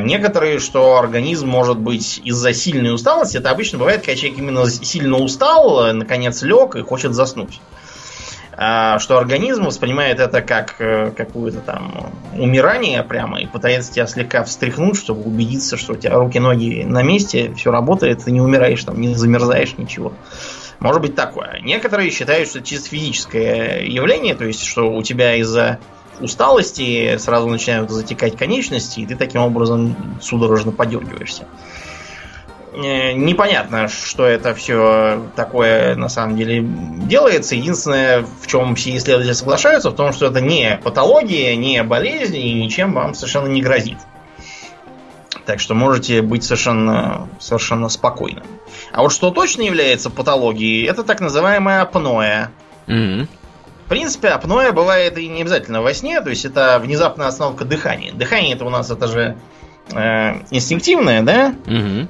[0.00, 3.36] Некоторые, что организм может быть из-за сильной усталости.
[3.36, 7.60] Это обычно бывает, когда человек именно сильно устал, наконец лег и хочет заснуть.
[8.60, 14.42] А, что организм воспринимает это как э, какое-то там умирание прямо и пытается тебя слегка
[14.42, 19.00] встряхнуть, чтобы убедиться, что у тебя руки-ноги на месте, все работает, ты не умираешь, там,
[19.00, 20.12] не замерзаешь, ничего.
[20.80, 21.60] Может быть такое.
[21.62, 25.78] Некоторые считают, что это чисто физическое явление, то есть, что у тебя из-за
[26.18, 31.46] усталости сразу начинают затекать конечности, и ты таким образом судорожно подергиваешься.
[32.78, 37.56] Э, непонятно, что это все такое на самом деле делается.
[37.56, 42.54] Единственное, в чем все исследователи соглашаются, в том, что это не патология, не болезнь и
[42.54, 43.98] ничем вам совершенно не грозит.
[45.44, 48.44] Так что можете быть совершенно, совершенно спокойным.
[48.92, 52.48] А вот что точно является патологией, это так называемая апноэ.
[52.86, 53.26] Mm-hmm.
[53.86, 58.12] В принципе, апноэ бывает и не обязательно во сне, то есть это внезапная остановка дыхания.
[58.12, 59.36] Дыхание это у нас это же
[59.90, 61.54] э, инстинктивное, да?
[61.66, 62.06] Э,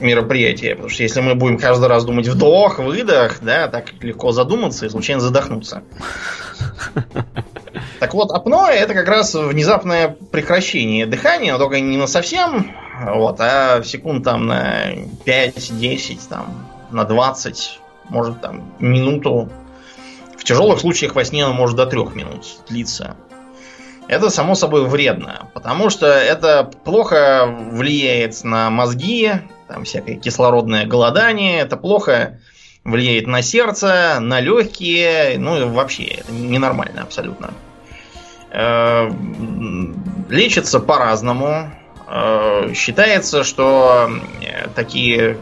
[0.00, 0.74] мероприятие.
[0.74, 4.88] Потому что если мы будем каждый раз думать вдох, выдох, да, так легко задуматься и
[4.88, 5.82] случайно задохнуться.
[7.98, 13.40] Так вот, апноэ это как раз внезапное прекращение дыхания, но только не на совсем, вот,
[13.40, 14.92] а секунд там на
[15.24, 17.80] 5-10, там, на 20,
[18.10, 19.48] может там минуту.
[20.36, 23.16] В тяжелых случаях во сне оно может до трех минут длиться
[24.08, 29.32] это само собой вредно, потому что это плохо влияет на мозги,
[29.68, 32.38] там всякое кислородное голодание, это плохо
[32.84, 37.50] влияет на сердце, на легкие, ну и вообще это ненормально абсолютно.
[38.50, 39.10] Э,
[40.30, 41.70] лечится по-разному.
[42.08, 44.08] Э, считается, что
[44.40, 45.38] э, такие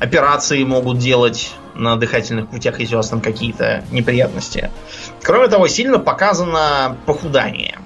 [0.00, 4.70] операции могут делать на дыхательных путях, если у вас там какие-то неприятности.
[5.22, 7.78] Кроме того, сильно показано похудание.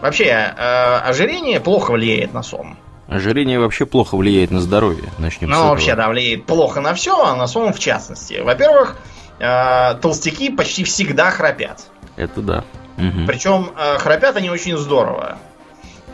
[0.00, 2.76] Вообще, э, ожирение плохо влияет на сон.
[3.08, 5.10] Ожирение вообще плохо влияет на здоровье.
[5.18, 5.70] Начнем ну, с этого.
[5.70, 8.40] вообще, да, влияет плохо на все, а на сон в частности.
[8.40, 8.96] Во-первых,
[9.40, 11.82] э, толстяки почти всегда храпят.
[12.16, 12.64] Это да.
[12.96, 13.26] Мгм.
[13.26, 15.38] Причем э, храпят они очень здорово.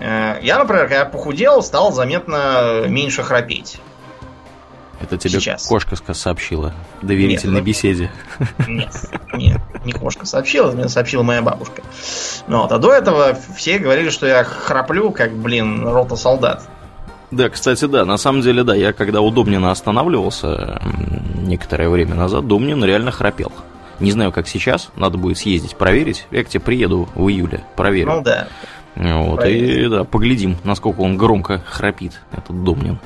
[0.00, 3.78] Э, я, например, когда похудел, стал заметно меньше храпеть.
[5.00, 5.66] Это тебе Сейчас.
[5.66, 8.10] кошка сообщила в доверительной Нет, ну- беседе.
[8.66, 8.92] Нет,
[9.34, 11.82] нет, не кошка сообщила, мне сообщила моя бабушка.
[12.46, 16.62] Ну, вот, а до этого все говорили, что я храплю, как, блин, рота солдат.
[17.30, 20.80] Да, кстати, да, на самом деле, да, я когда у Домнина останавливался
[21.34, 23.52] некоторое время назад, Домнин реально храпел.
[24.00, 26.26] Не знаю, как сейчас, надо будет съездить, проверить.
[26.30, 28.12] Я к тебе приеду в июле, проверю.
[28.12, 28.48] Ну да.
[28.94, 29.84] вот, проверь.
[29.84, 32.98] и да, поглядим, насколько он громко храпит, этот Домнин.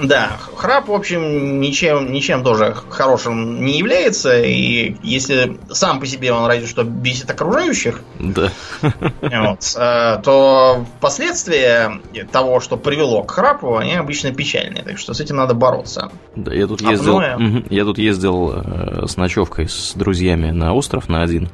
[0.00, 4.40] Да, храп, в общем, ничем, ничем тоже хорошим не является.
[4.40, 8.50] И если сам по себе он разве что бесит окружающих, Да.
[8.80, 14.82] вот, э, то последствия того, что привело к храпу, они обычно печальные.
[14.84, 16.10] Так что с этим надо бороться.
[16.36, 21.22] Да, я тут ездил, я тут ездил э, с ночевкой с друзьями на остров на
[21.22, 21.48] один.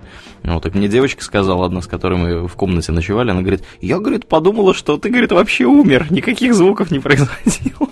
[0.45, 3.99] Вот, и мне девочка сказала, одна, с которой мы в комнате ночевали, она говорит, я,
[3.99, 7.89] говорит, подумала, что ты, говорит, вообще умер, никаких звуков не производил.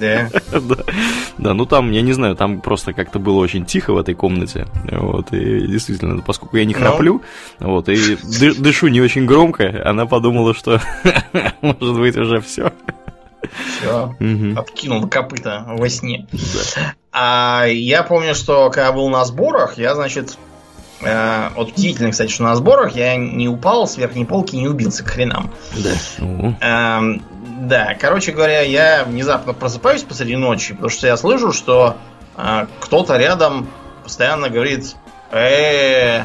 [0.00, 0.28] Да.
[0.52, 0.76] Да.
[1.38, 4.66] Да, ну там, я не знаю, там просто как-то было очень тихо в этой комнате.
[4.90, 6.80] Вот, и действительно, поскольку я не Ну.
[6.80, 7.22] храплю,
[7.58, 10.80] вот, и ды- дышу не очень громко, она подумала, что
[11.62, 12.72] может быть уже все.
[13.76, 14.14] Все.
[14.56, 16.26] Откинул копыта во сне.
[17.12, 20.36] А я помню, что когда был на сборах, я, значит,
[21.54, 25.08] вот удивительно, кстати, что на сборах я не упал с верхней полки, не убился к
[25.08, 25.52] хренам.
[25.76, 25.90] Да.
[26.60, 27.22] Эм,
[27.68, 31.96] да, короче говоря, я внезапно просыпаюсь посреди ночи, потому что я слышу, что
[32.36, 33.68] э, кто-то рядом
[34.02, 34.96] постоянно говорит
[35.30, 36.24] э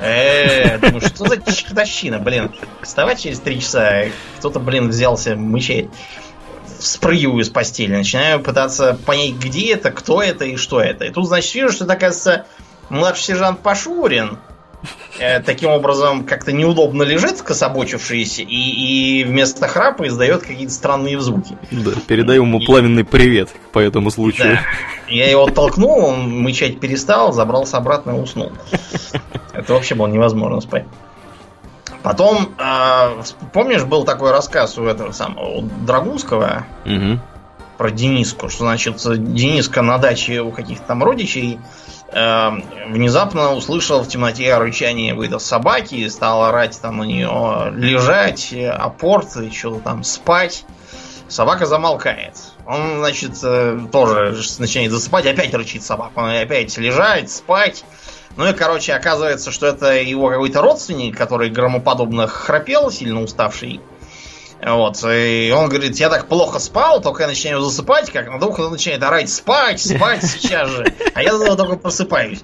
[0.00, 2.52] э Думаю, что за чертовщина, блин.
[2.82, 5.88] Вставать через три часа, и кто-то, блин, взялся мычать.
[6.78, 11.06] Спрыгиваю с постели, начинаю пытаться понять, где это, кто это и что это.
[11.06, 12.46] И тут, значит, вижу, что это, оказывается,
[12.88, 14.38] младший сержант Пашурин,
[15.18, 18.46] э, таким образом как-то неудобно лежит, кособочившийся, и,
[19.20, 21.56] и вместо храпа издает какие-то странные звуки.
[21.70, 24.54] да, передаю ему пламенный привет по этому случаю.
[24.54, 24.60] Да.
[25.12, 28.52] Я его толкнул, он мычать перестал, забрался обратно и уснул.
[29.52, 30.84] Это вообще было невозможно спать.
[32.02, 33.22] Потом, э,
[33.52, 37.20] помнишь, был такой рассказ у этого самого у Драгунского Мгм.
[37.78, 38.96] про Дениску, что значит
[39.34, 41.58] Дениска на даче у каких-то там родичей
[42.12, 49.50] внезапно услышал в темноте рычание какой-то собаки, стал орать там на нее лежать, апорт, и
[49.50, 50.64] что-то там спать.
[51.28, 52.36] Собака замолкает.
[52.66, 56.20] Он, значит, э, тоже начинает засыпать, опять рычит собака.
[56.20, 57.84] Он опять лежать, спать.
[58.36, 63.80] Ну и, короче, оказывается, что это его какой-то родственник, который громоподобно храпел, сильно уставший.
[64.62, 68.68] Вот, и он говорит, я так плохо спал, только я начинаю засыпать, как на ухо
[68.68, 70.92] начинает орать, спать, спать сейчас же.
[71.14, 72.42] А я только просыпаюсь.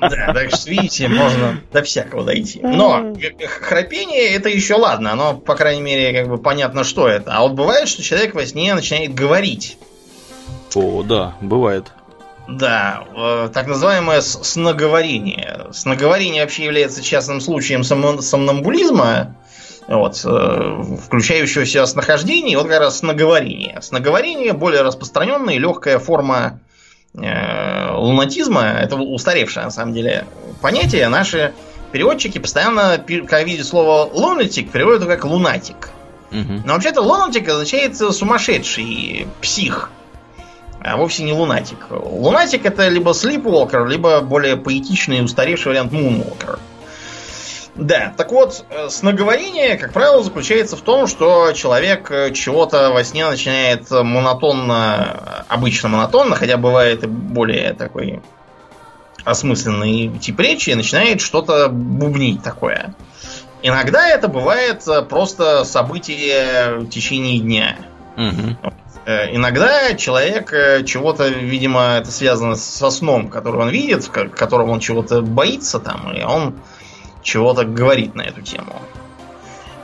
[0.00, 2.60] Да, так что, видите, можно до всякого дойти.
[2.62, 3.14] Но
[3.60, 7.32] храпение это еще ладно, оно, по крайней мере, как бы понятно, что это.
[7.34, 9.78] А вот бывает, что человек во сне начинает говорить.
[10.74, 11.92] О, да, бывает.
[12.46, 15.68] Да, э, так называемое сноговорение.
[15.72, 19.34] Сноговорение вообще является частным случаем сомнамбулизма,
[19.88, 23.80] вот, э, включающего в себя снахождение, вот как раз сноговорение.
[23.82, 26.60] Сноговорение более распространенная и легкая форма
[27.14, 30.24] э, лунатизма, это устаревшее на самом деле
[30.62, 31.08] понятие.
[31.08, 31.52] Наши
[31.92, 35.90] переводчики постоянно, когда видят слово lunatic, переводят его как лунатик.
[36.30, 36.62] Мгм.
[36.64, 39.90] Но вообще-то лунатик означает сумасшедший, псих.
[40.80, 41.78] А вовсе не лунатик.
[41.90, 46.58] Лунатик это либо слипволкер, либо более поэтичный и устаревший вариант мунволкер.
[47.76, 53.02] Да, так вот, э, сноговорение, как правило, заключается в том, что человек э, чего-то во
[53.02, 58.20] сне начинает монотонно, обычно монотонно, хотя бывает и более такой
[59.24, 62.94] осмысленный тип речи, начинает что-то бубнить такое.
[63.62, 67.76] Иногда это бывает э, просто событие в течение дня.
[69.06, 74.28] Э, Иногда человек э, чего-то, видимо, это связано со сном, который он видит, в ко-
[74.28, 76.54] котором он чего-то боится там, и он
[77.24, 78.80] чего-то говорит на эту тему.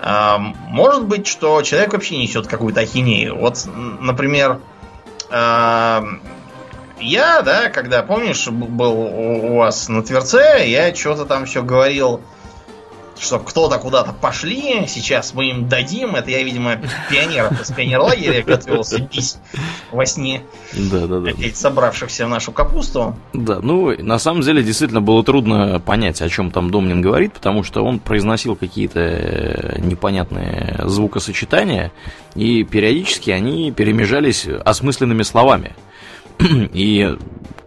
[0.02, 3.36] А, Может быть, что человек вообще несет какую-то ахинею.
[3.36, 4.60] Вот, например,
[5.30, 6.04] а,
[7.00, 12.20] я, да, когда, помнишь, был у вас на Тверце, я что-то там все говорил,
[13.20, 16.16] что кто-то куда-то пошли, сейчас мы им дадим.
[16.16, 16.80] Это я, видимо,
[17.10, 19.36] пионеров из пионерлагеря готовился бить
[19.92, 20.42] во сне.
[20.72, 21.30] Да, да, да.
[21.30, 23.14] Опять собравшихся в нашу капусту.
[23.34, 27.62] Да, ну, на самом деле, действительно было трудно понять, о чем там Домнин говорит, потому
[27.62, 31.92] что он произносил какие-то э, непонятные звукосочетания,
[32.34, 35.76] и периодически они перемежались осмысленными словами.
[36.72, 37.16] И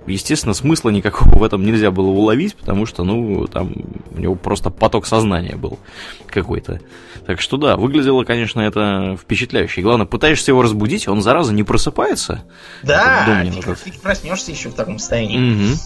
[0.08, 3.74] естественно, смысла никакого в этом нельзя было уловить, потому что, ну, там
[4.12, 5.80] у него просто поток сознания был
[6.28, 6.82] какой-то.
[7.26, 9.82] Так что да, выглядело, конечно, это впечатляюще.
[9.82, 12.44] И главное, пытаешься его разбудить, он, зараза, не просыпается.
[12.84, 15.72] Да, фиг, фиг проснешься еще в таком состоянии.
[15.72, 15.80] Угу.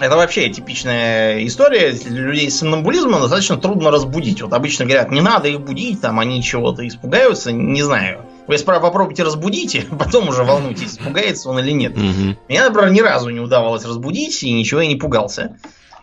[0.00, 1.90] Это вообще типичная история.
[1.90, 4.42] Людей с сомнамбулизмом достаточно трудно разбудить.
[4.42, 8.24] Вот обычно говорят, не надо их будить, там они чего-то испугаются, не знаю.
[8.48, 11.92] Вы справа попробуйте разбудите, потом уже волнуйтесь, испугается он или нет.
[11.92, 12.36] Угу.
[12.48, 15.56] Меня, например, ни разу не удавалось разбудить, и ничего я не пугался.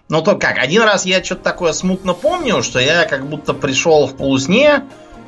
[0.08, 4.06] Ну то как, один раз я что-то такое смутно помню, что я как будто пришел
[4.06, 4.84] в полусне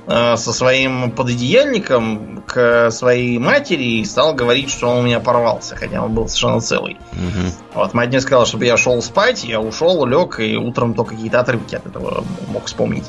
[0.06, 5.75] э, со своим пододеяльником к своей матери и стал говорить, что он у меня порвался,
[5.75, 6.97] хотя он был совершенно целый.
[7.13, 7.53] Угу.
[7.73, 11.39] Вот мать мне сказала, чтобы я шел спать, я ушел, лег, и утром только какие-то
[11.39, 13.06] отрывки от этого мог вспомнить.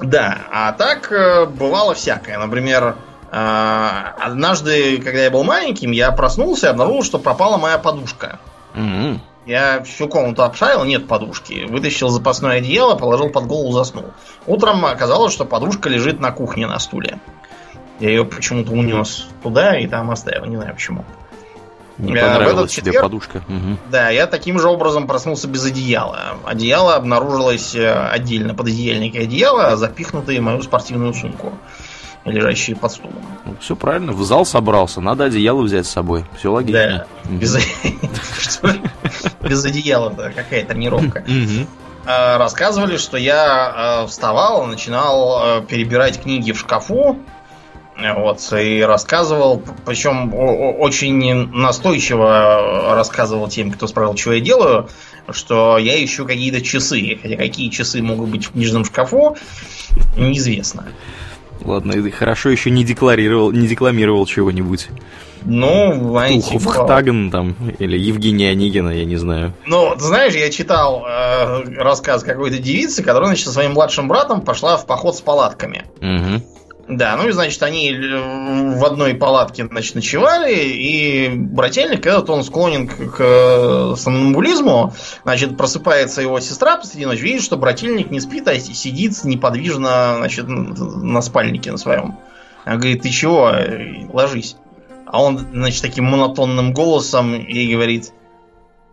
[0.00, 2.38] Да, а так э, бывало всякое.
[2.38, 2.96] Например,
[3.30, 8.38] э, однажды, когда я был маленьким, я проснулся и обнаружил, что пропала моя подушка.
[8.74, 9.20] Mm-hmm.
[9.46, 11.64] Я всю комнату обшарил, нет подушки.
[11.68, 14.12] Вытащил запасное одеяло, положил под голову, заснул.
[14.46, 17.18] Утром оказалось, что подушка лежит на кухне на стуле.
[17.98, 21.04] Я ее почему-то унес туда и там оставил, не знаю почему.
[21.98, 23.42] Не понравилась тебе четверг, подушка.
[23.48, 23.78] Угу.
[23.90, 26.36] Да, я таким же образом проснулся без одеяла.
[26.44, 31.52] Одеяло обнаружилось э, отдельно, под одеяльник и одеяло, запихнутые в мою спортивную сумку,
[32.24, 33.16] лежащие под стулом.
[33.44, 36.24] Ну, все правильно, в зал собрался, надо одеяло взять с собой.
[36.38, 37.06] Все логично.
[37.24, 37.38] Да,
[39.48, 41.24] без одеяла-то какая тренировка.
[42.10, 47.18] А, рассказывали, что я э, вставал, начинал э, перебирать книги в шкафу,
[47.98, 54.88] вот, и рассказывал, причем очень настойчиво рассказывал тем, кто спрашивал, что я делаю,
[55.30, 57.18] что я ищу какие-то часы.
[57.20, 59.36] Хотя какие часы могут быть в книжном шкафу,
[60.16, 60.86] неизвестно.
[61.64, 64.88] Ладно, и хорошо еще не декларировал, не декламировал чего-нибудь.
[65.42, 66.52] Ну, знаете...
[66.52, 67.36] Туховхтаген типа...
[67.36, 69.54] там, или Евгения Онегина, я не знаю.
[69.66, 74.42] Ну, ты знаешь, я читал э, рассказ какой-то девицы, которая, значит, со своим младшим братом
[74.42, 75.84] пошла в поход с палатками.
[76.00, 76.57] Угу.
[76.88, 82.88] Да, ну и значит, они в одной палатке значит, ночевали, и брательник этот, он склонен
[82.88, 88.58] к, к сомнамбулизму, значит, просыпается его сестра посреди ночи, видит, что брательник не спит, а
[88.58, 92.16] сидит неподвижно, значит, на спальнике на своем.
[92.64, 93.52] Она говорит, ты чего,
[94.10, 94.56] ложись.
[95.04, 98.12] А он, значит, таким монотонным голосом ей говорит,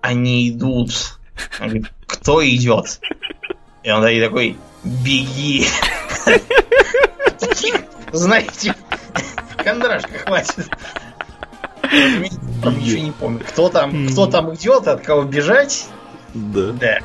[0.02, 1.18] они идут.
[1.60, 3.00] Она говорит, кто идет?
[3.84, 5.66] И он такой, беги.
[8.12, 8.76] знаете,
[9.58, 10.70] кондрашка хватит.
[12.64, 13.42] Там ничего не помню.
[13.48, 15.88] Кто там, кто там идет, от кого бежать?
[16.34, 16.72] Да.
[16.72, 17.00] Да.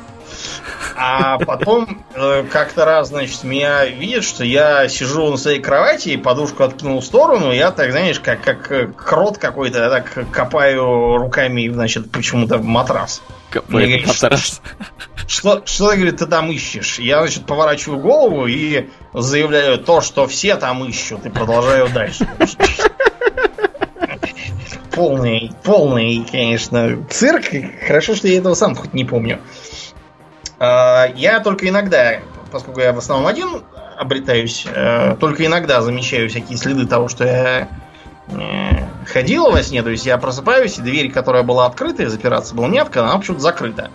[0.95, 6.17] А потом э, как-то раз, значит, меня видят, что я сижу на своей кровати и
[6.17, 11.17] подушку откинул в сторону, я так, знаешь, как, как э, крот какой-то, я так копаю
[11.17, 13.21] руками, значит, почему-то в матрас.
[13.49, 14.61] Копаю матрас.
[15.27, 16.99] Что, что, говорит, ты там ищешь?
[16.99, 22.27] Я, значит, поворачиваю голову и заявляю то, что все там ищут, и продолжаю дальше.
[24.91, 27.45] Полный, полный, конечно, цирк.
[27.87, 29.39] Хорошо, что я этого сам хоть не помню.
[30.63, 32.19] А, я только иногда,
[32.51, 33.63] поскольку я в основном один
[33.97, 37.67] обретаюсь, э, только иногда замечаю всякие следы того, что я
[38.27, 42.53] э, ходила во сне, то есть я просыпаюсь, и дверь, которая была открыта и запираться
[42.53, 43.89] была не открыта, она почему-то закрыта.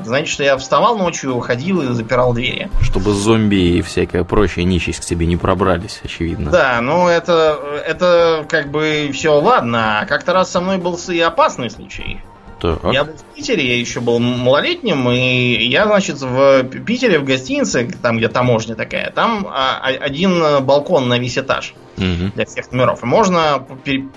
[0.00, 2.70] Значит, что я вставал ночью, уходил и запирал двери.
[2.80, 6.52] Чтобы зомби и всякая прочая нечисть к тебе не пробрались, очевидно.
[6.52, 10.06] Да, ну это, это как бы все ладно.
[10.08, 12.20] Как-то раз со мной был и опасный случай.
[12.60, 12.80] Так.
[12.92, 17.88] Я был в Питере, я еще был малолетним, и я, значит, в Питере в гостинице,
[18.02, 22.32] там где таможня такая, там а, один балкон на весь этаж угу.
[22.34, 23.02] для всех номеров.
[23.02, 23.64] И можно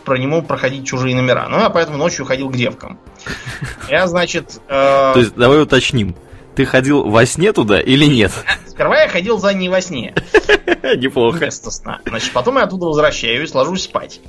[0.05, 1.47] про нему проходить чужие номера.
[1.49, 2.99] Ну, я поэтому ночью ходил к девкам.
[3.89, 4.59] Я, значит...
[4.67, 5.11] Э...
[5.13, 6.15] То есть, давай уточним.
[6.55, 8.31] Ты ходил во сне туда или нет?
[8.67, 10.13] Сперва я ходил за ней во сне.
[10.97, 11.37] Неплохо.
[11.37, 11.99] Вместо сна.
[12.05, 14.19] Значит, потом я оттуда возвращаюсь, ложусь спать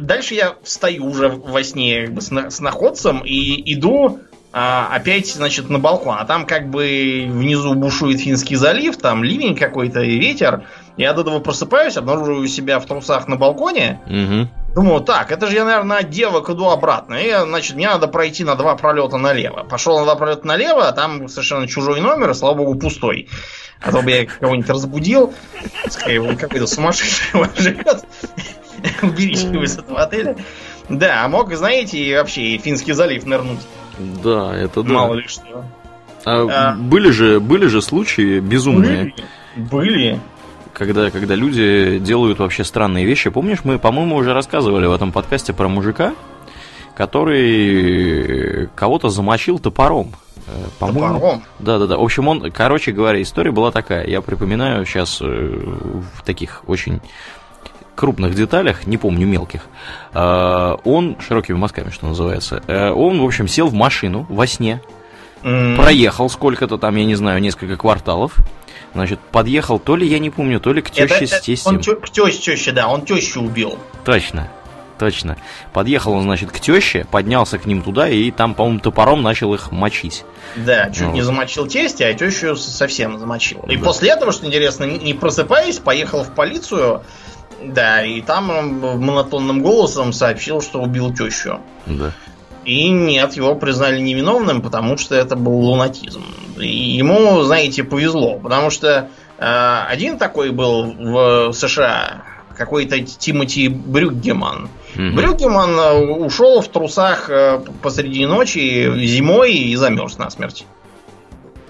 [0.00, 5.28] дальше я встаю уже во сне как бы, с, с находцем и иду а, опять,
[5.28, 6.16] значит, на балкон.
[6.18, 10.64] А там как бы внизу бушует Финский залив, там ливень какой-то и ветер.
[10.96, 14.00] Я от этого просыпаюсь, обнаруживаю себя в трусах на балконе.
[14.06, 14.48] Угу.
[14.74, 17.14] Думаю, так, это же я, наверное, от девок иду обратно.
[17.14, 19.64] И, значит, мне надо пройти на два пролета налево.
[19.64, 23.28] Пошел на два пролета налево, а там совершенно чужой номер, и, слава богу, пустой.
[23.80, 25.34] А то бы я кого-нибудь разбудил.
[26.38, 28.04] Какой-то сумасшедший живет.
[29.02, 30.36] Уберите его из этого отеля.
[30.88, 33.60] Да, а мог, знаете, и вообще и Финский залив нырнуть.
[33.98, 34.92] Да, это да.
[34.92, 35.64] Мало ли что.
[36.24, 36.74] А, А.
[36.76, 39.12] Были же, были же случаи безумные,
[39.56, 39.68] Были.
[39.70, 40.20] Были.
[40.72, 43.30] когда, когда люди делают вообще странные вещи.
[43.30, 46.14] Помнишь, мы, по-моему, уже рассказывали в этом подкасте про мужика,
[46.96, 50.12] который кого-то замочил топором.
[50.46, 51.42] Э, По-моему, Топором.
[51.58, 51.96] Да, да, да.
[51.98, 54.06] В общем, он, короче говоря, история была такая.
[54.06, 57.00] Я припоминаю сейчас в таких очень
[57.98, 59.62] крупных деталях, не помню мелких.
[60.14, 62.62] Э, Он широкими мазками, что называется.
[62.66, 64.80] э, Он, в общем, сел в машину во сне,
[65.44, 68.34] М, проехал сколько-то там, я не знаю, несколько кварталов.
[68.94, 71.72] Значит, подъехал то ли, я не помню, то ли к теще это- с тестем.
[71.76, 73.78] Он тё- к теще, теще, да, он тещу убил.
[74.04, 74.48] Точно,
[74.98, 75.36] точно.
[75.72, 79.70] Подъехал он, значит, к теще, поднялся к ним туда и там, по-моему, топором начал их
[79.70, 80.24] мочить.
[80.56, 81.12] Да, чуть Ну.
[81.12, 83.60] не замочил тестя, а тещу совсем замочил.
[83.68, 83.84] И Да.
[83.84, 87.02] после этого, что интересно, не просыпаясь, поехал в полицию.
[87.62, 91.60] Да, и там он монотонным голосом сообщил, что убил тещу.
[91.86, 92.12] Да.
[92.64, 96.22] И нет, его признали невиновным, потому что это был лунатизм.
[96.58, 102.24] И ему, знаете, повезло, потому что э, один такой был в США,
[102.56, 104.68] какой-то Тимоти Брюггеман.
[104.96, 105.16] Мгм.
[105.16, 110.66] Брюггеман э, ушел в трусах э, посреди ночи зимой и замерз насмерть.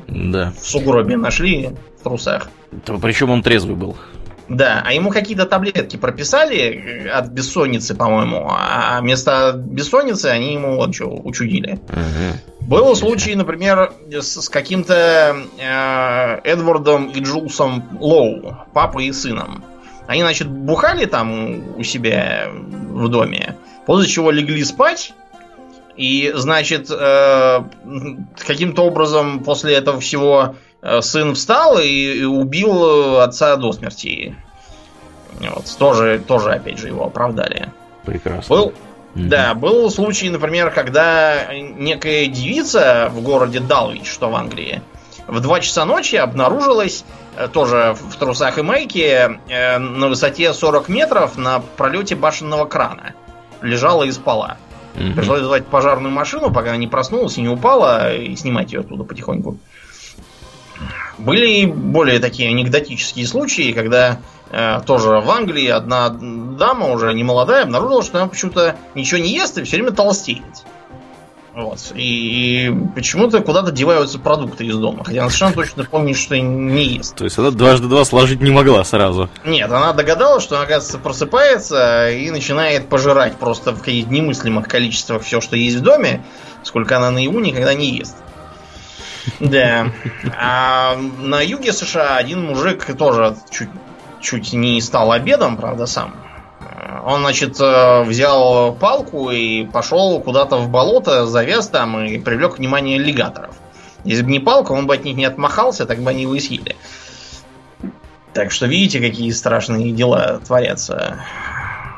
[0.08, 0.52] Да.
[0.58, 1.70] В сугробе нашли
[2.00, 2.48] в трусах.
[3.00, 3.96] Причем он трезвый был.
[4.48, 10.76] Да, а ему какие-то таблетки прописали э, от бессонницы, по-моему, а вместо бесонницы они ему
[10.76, 11.78] вот что учудили.
[11.88, 12.38] Мгм.
[12.68, 19.64] Был случай, например, с, с каким-то э, Эдвардом и Джулсом Лоу, папой и сыном.
[20.06, 25.12] Они, значит, бухали там у себя в доме, после чего легли спать.
[25.96, 27.62] И, значит, э,
[28.46, 30.54] каким-то образом после этого всего
[31.00, 34.36] сын встал и, убил э, отца до смерти.
[35.40, 37.68] Вот, тоже, тоже, опять же, его оправдали.
[38.04, 38.54] Прекрасно.
[38.54, 38.72] Был,
[39.14, 39.28] Мгм.
[39.28, 44.82] да, был случай, например, когда некая девица в городе Далвич, что в Англии,
[45.26, 47.04] в 2 часа ночи обнаружилась
[47.36, 53.14] э, тоже в трусах и майке э, на высоте 40 метров на пролете башенного крана.
[53.62, 54.56] Лежала и спала.
[54.94, 55.14] Мгм.
[55.14, 59.04] Пришлось звать пожарную машину, пока она не проснулась и не упала, и снимать ее оттуда
[59.04, 59.58] потихоньку.
[61.18, 64.18] Были и более такие анекдотические случаи, когда
[64.50, 69.32] э, тоже в Англии одна дама, уже не молодая, обнаружила, что она почему-то ничего не
[69.34, 70.64] ест и все время толстеет.
[71.58, 71.92] Вот.
[71.96, 75.02] И, и почему-то куда-то деваются продукты из дома.
[75.02, 77.16] Хотя она совершенно точно помнит, что не ест.
[77.16, 79.28] То есть она дважды два сложить не могла сразу.
[79.44, 85.22] Нет, она догадалась, что она, оказывается, просыпается и начинает пожирать просто в каких-то немыслимых количествах
[85.22, 86.24] все, что есть в доме,
[86.62, 88.16] сколько она наяву никогда не ест.
[89.40, 89.90] Да.
[90.38, 93.68] А на юге США один мужик тоже чуть,
[94.20, 96.14] чуть не стал обедом, правда, сам.
[97.04, 102.98] Он, значит, э, взял палку и пошел куда-то в болото, завяз там и привлек внимание
[103.00, 103.54] аллигаторов.
[104.04, 106.40] Если бы не палка, он бы от них не отмахался, так бы они его и
[106.40, 106.76] съели.
[108.32, 111.20] Так что видите, какие страшные дела творятся.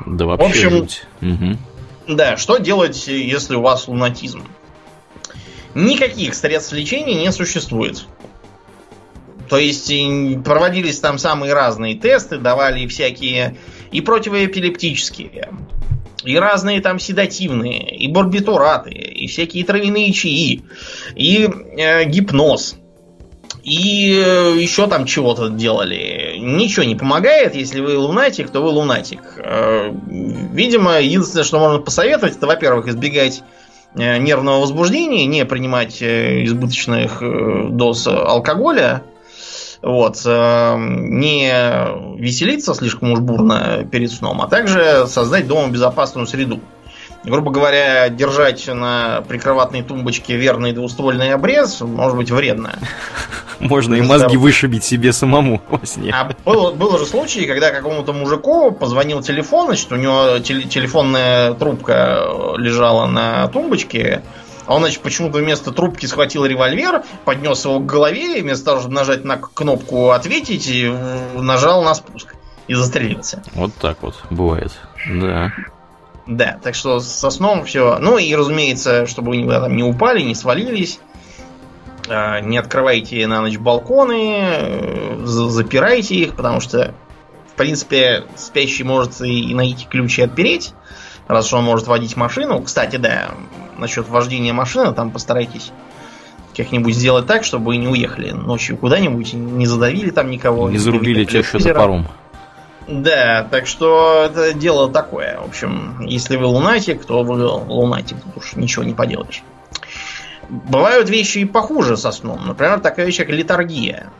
[0.06, 1.04] Да вообще В общем- жуть.
[1.20, 1.58] Мгм.
[2.08, 4.44] Да, что делать, если у вас лунатизм?
[5.74, 8.04] Никаких средств лечения не существует.
[9.48, 9.92] То есть
[10.44, 13.56] проводились там самые разные тесты, давали всякие
[13.90, 15.48] и противоэпилептические,
[16.24, 20.62] и разные там седативные, и барбитураты, и всякие травяные чаи,
[21.16, 22.76] и э, гипноз,
[23.64, 26.36] и э, еще там чего-то делали.
[26.38, 29.20] Ничего не помогает, если вы лунатик, то вы лунатик.
[29.36, 29.92] Э,
[30.52, 33.42] видимо, единственное, что можно посоветовать, это, во-первых, избегать
[33.94, 39.02] нервного возбуждения, не принимать э, избыточных э, доз алкоголя,
[39.82, 41.50] вот, э, не
[42.18, 46.60] веселиться слишком уж бурно перед сном, а также создать дома безопасную среду.
[47.22, 52.78] Грубо говоря, держать на прикроватной тумбочке верный двуствольный обрез может быть вредно.
[53.60, 56.12] Можно и мозги вышибить себе самому во сне.
[56.12, 61.52] А был, был же случай, когда какому-то мужику позвонил телефон, значит, у него теле- телефонная
[61.52, 64.22] трубка лежала на тумбочке,
[64.64, 68.80] а он, значит, почему-то вместо трубки схватил револьвер, поднес его к голове, и вместо того,
[68.80, 70.70] чтобы нажать на кнопку «Ответить»,
[71.34, 72.34] нажал на спуск
[72.66, 73.42] и застрелился.
[73.54, 74.72] Вот так вот бывает.
[75.06, 75.52] Да.
[76.30, 77.98] Да, так что со сном все.
[77.98, 80.98] Ну и, разумеется, чтобы вы там не упали, не свалились.
[82.08, 86.94] а, Не открывайте на ночь балконы, э, за- запирайте их, потому что
[87.60, 90.72] принципе, спящий может и найти ключ и отпереть,
[91.28, 92.62] раз что он может водить машину.
[92.62, 93.32] Кстати, да,
[93.76, 95.70] насчет вождения машины, там постарайтесь
[96.56, 100.70] как-нибудь сделать так, чтобы не уехали ночью куда-нибудь, не задавили там никого.
[100.70, 102.08] Не зарубили тещу топором.
[102.88, 105.38] Да, так что это дело такое.
[105.38, 109.42] В общем, если вы лунатик, то вы лунатик, тут уж ничего не поделаешь.
[110.48, 112.46] Бывают вещи и похуже со сном.
[112.46, 114.10] Например, такая вещь, как литургия.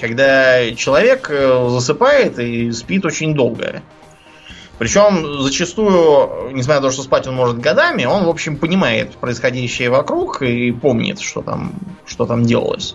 [0.00, 3.82] Когда человек э, засыпает и спит очень долго.
[4.78, 9.88] Причем зачастую, несмотря на то, что спать он может годами, он, в общем, понимает происходящее
[9.88, 11.72] вокруг и помнит, что там,
[12.04, 12.94] что там делалось.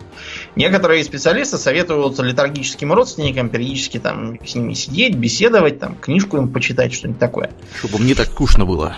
[0.55, 6.93] Некоторые специалисты советуют литургическим родственникам периодически там с ними сидеть, беседовать, там, книжку им почитать,
[6.93, 7.51] что-нибудь такое.
[7.79, 8.97] Чтобы мне так скучно было.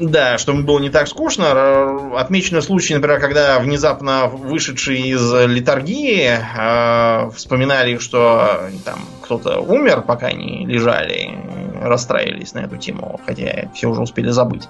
[0.00, 2.18] Да, чтобы было не так скучно.
[2.18, 10.28] Отмечены случаи, например, когда внезапно вышедшие из литургии э, вспоминали, что там кто-то умер, пока
[10.28, 11.38] они лежали,
[11.80, 14.68] расстраивались на эту тему, хотя все уже успели забыть.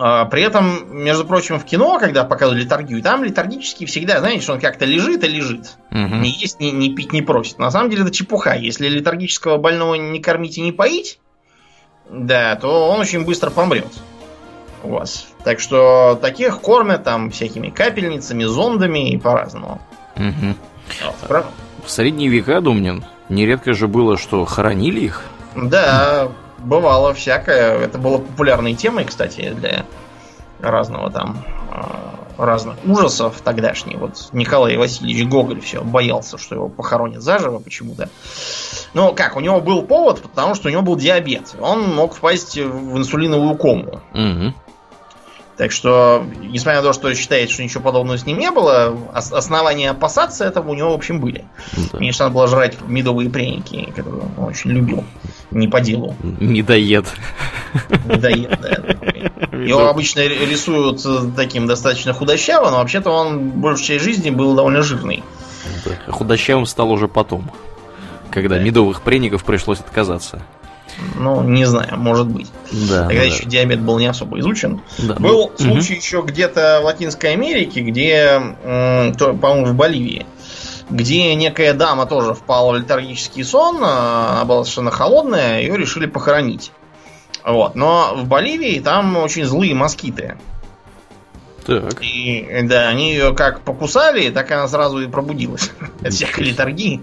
[0.00, 4.52] А, при этом, между прочим, в кино, когда показывают литургию, там литургически всегда, знаете, что
[4.52, 5.76] он как-то лежит и лежит.
[5.90, 5.98] Угу.
[5.98, 7.58] Не есть, не, не пить, не просит.
[7.58, 8.54] На самом деле это чепуха.
[8.54, 11.18] Если литургического больного не кормить и не поить,
[12.08, 13.92] да, то он очень быстро помрет
[14.82, 15.26] у вас.
[15.44, 19.80] Так что таких кормят там всякими капельницами, зондами и по-разному.
[20.16, 20.54] Угу.
[21.28, 21.46] Вот,
[21.84, 25.24] в средние века, Думнин, нередко же было, что хоронили их.
[25.56, 26.28] Да,
[26.58, 27.78] бывало всякое.
[27.78, 29.84] Это было популярной темой, кстати, для
[30.60, 33.96] разного там а, разных ужасов тогдашний.
[33.96, 38.08] Вот Николай Васильевич Гоголь все боялся, что его похоронят заживо почему-то.
[38.94, 41.54] Ну, как, у него был повод, потому что у него был диабет.
[41.60, 44.00] Он мог впасть в инсулиновую кому.
[44.14, 44.54] Угу.
[45.58, 49.90] Так что, несмотря на то, что считает, что ничего подобного с ним не было, основания
[49.90, 51.44] опасаться этого у него, в общем, были.
[51.76, 51.98] Да.
[51.98, 55.02] Конечно, надо было жрать медовые пряники, которые он очень любил.
[55.50, 56.14] Не по делу.
[56.22, 57.06] Медоед.
[58.04, 59.58] Медоед, да.
[59.58, 61.04] Его обычно рисуют
[61.34, 65.24] таким достаточно худощавым, но вообще-то он большую часть жизни был довольно жирный.
[65.84, 66.12] Да.
[66.12, 67.50] Худощавым стал уже потом,
[68.30, 68.62] когда да.
[68.62, 70.40] медовых пряников пришлось отказаться.
[71.16, 72.50] Ну, не знаю, может быть.
[72.70, 73.24] Да, Тогда да.
[73.24, 74.80] еще диабет был не особо изучен.
[74.98, 76.00] Да, был ну, случай угу.
[76.00, 80.26] еще где-то в Латинской Америке, где, по-моему, в Боливии,
[80.90, 86.06] где некая дама тоже впала в летаргический сон, а, она была совершенно холодная, ее решили
[86.06, 86.72] похоронить.
[87.44, 87.74] Вот.
[87.74, 90.36] Но в Боливии там очень злые москиты.
[91.66, 92.02] Так.
[92.02, 95.70] И да, они ее как покусали, так она сразу и пробудилась
[96.02, 97.02] от всякой литургии.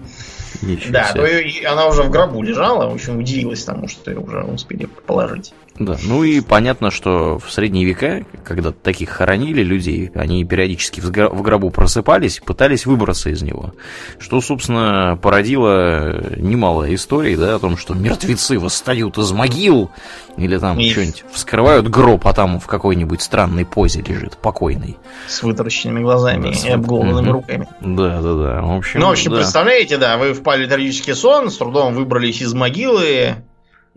[0.62, 1.62] Ничего да, себе.
[1.62, 5.52] то она уже в гробу лежала, очень удивилась тому, что ее уже успели положить.
[5.78, 11.10] Да, ну и понятно, что в средние века, когда таких хоронили людей, они периодически в
[11.10, 13.74] гробу просыпались, пытались выбраться из него.
[14.18, 19.90] Что, собственно, породило немало историй, да, о том, что мертвецы восстают из могил,
[20.36, 20.90] или там и...
[20.90, 24.96] что-нибудь вскрывают гроб, а там в какой-нибудь странной позе лежит, покойный.
[25.26, 27.32] С вытаращенными глазами да, и обглоданными угу.
[27.38, 27.68] руками.
[27.80, 28.62] Да, да, да.
[28.62, 29.38] В общем, ну, в общем, да.
[29.38, 33.36] представляете, да, вы впали в трагический сон, с трудом выбрались из могилы,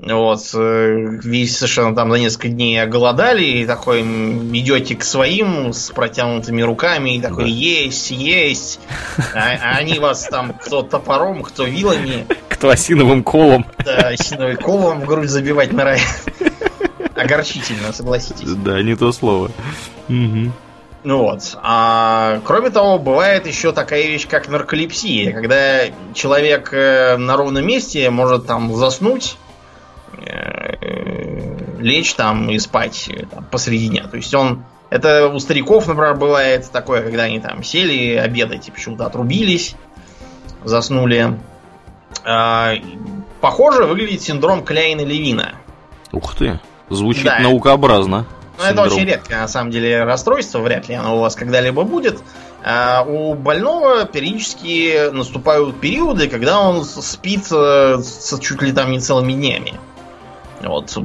[0.01, 5.91] вот, э, весь совершенно там за несколько дней оголодали, и такой идете к своим с
[5.91, 7.49] протянутыми руками, и такой, да.
[7.49, 8.79] есть, есть.
[9.35, 12.25] А, а они вас там кто топором, кто вилами.
[12.47, 13.65] Кто осиновым колом.
[13.83, 16.01] Да, осиновым колом в грудь забивать норовят.
[17.15, 18.49] Огорчительно, согласитесь.
[18.49, 19.51] Да, не то слово.
[20.07, 20.51] Угу.
[21.03, 21.57] Ну вот.
[21.61, 25.81] А, кроме того, бывает еще такая вещь, как нарколепсия, когда
[26.13, 29.37] человек э, на ровном месте может там заснуть,
[31.79, 34.07] лечь там и спать э, там, посреди дня.
[34.07, 34.63] То есть он...
[34.89, 39.75] Это у стариков, например, бывает такое, когда они там сели обедать и почему-то отрубились,
[40.63, 41.37] заснули.
[42.25, 42.73] А,
[43.39, 45.53] похоже, выглядит синдром Кляйна-Левина.
[46.11, 46.59] Ух ты,
[46.89, 47.39] звучит да.
[47.39, 48.25] наукообразно.
[48.57, 52.21] Ну, это очень редкое, на самом деле, расстройство, вряд ли оно у вас когда-либо будет.
[52.63, 57.99] А у больного периодически наступают периоды, когда он спит э,
[58.41, 59.75] чуть ли там не целыми днями.
[60.61, 60.97] Вот.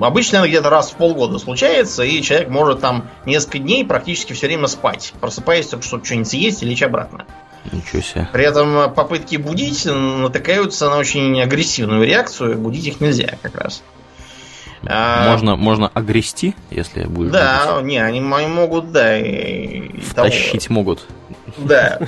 [0.00, 4.46] Обычно это где-то раз в полгода случается, и человек может там несколько дней практически все
[4.46, 7.26] время спать, просыпаясь только чтобы что-нибудь съесть и лечь обратно.
[7.72, 8.28] Ничего себе.
[8.32, 13.82] При этом попытки будить натыкаются на очень агрессивную реакцию, будить их нельзя как раз.
[14.86, 17.32] А, можно, а, можно огрести, если будешь.
[17.32, 17.88] Да, будить.
[17.88, 20.74] не, они, они могут, да, и, и Втащить того.
[20.74, 21.06] могут.
[21.58, 21.98] Да.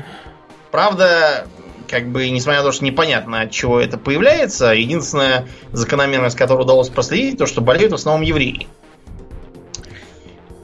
[0.70, 1.46] Правда,
[1.88, 6.88] как бы, несмотря на то, что непонятно, от чего это появляется, единственная закономерность, которую удалось
[6.88, 8.66] проследить, то, что болеют в основном евреи.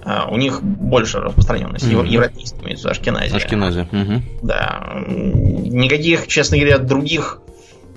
[0.04, 1.84] А, у них больше распространенность.
[1.84, 2.08] Mm-hmm.
[2.08, 3.36] Европейские, имеется Ашкенази.
[3.36, 3.80] Ашкенази.
[3.92, 4.22] Угу.
[4.42, 4.94] Да.
[5.06, 7.40] Никаких, честно говоря, других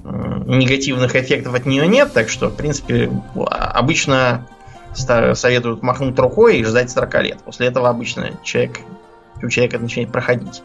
[0.04, 4.48] негативных эффектов от нее нет, так что, в принципе, обычно
[4.94, 7.40] советуют махнуть рукой и ждать 40 лет.
[7.44, 8.82] После этого обычно человек,
[9.42, 10.62] у человека начинает проходить.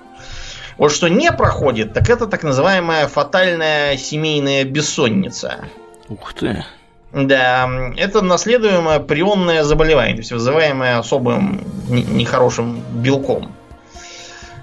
[0.80, 5.66] Вот что не проходит, так это так называемая фатальная семейная бессонница.
[6.08, 6.64] Ух ты.
[7.12, 7.68] Да,
[7.98, 13.52] это наследуемое прионное заболевание, то есть вызываемое особым нехорошим белком.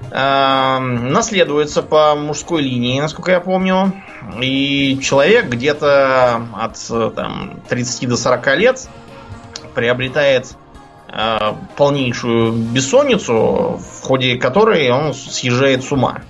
[0.10, 3.94] Э, наследуется по мужской линии, насколько я помню.
[4.42, 8.90] И человек где-то от там, 30 до 40 лет
[9.76, 10.56] приобретает
[11.76, 16.22] полнейшую бессонницу, в ходе которой он съезжает с ума.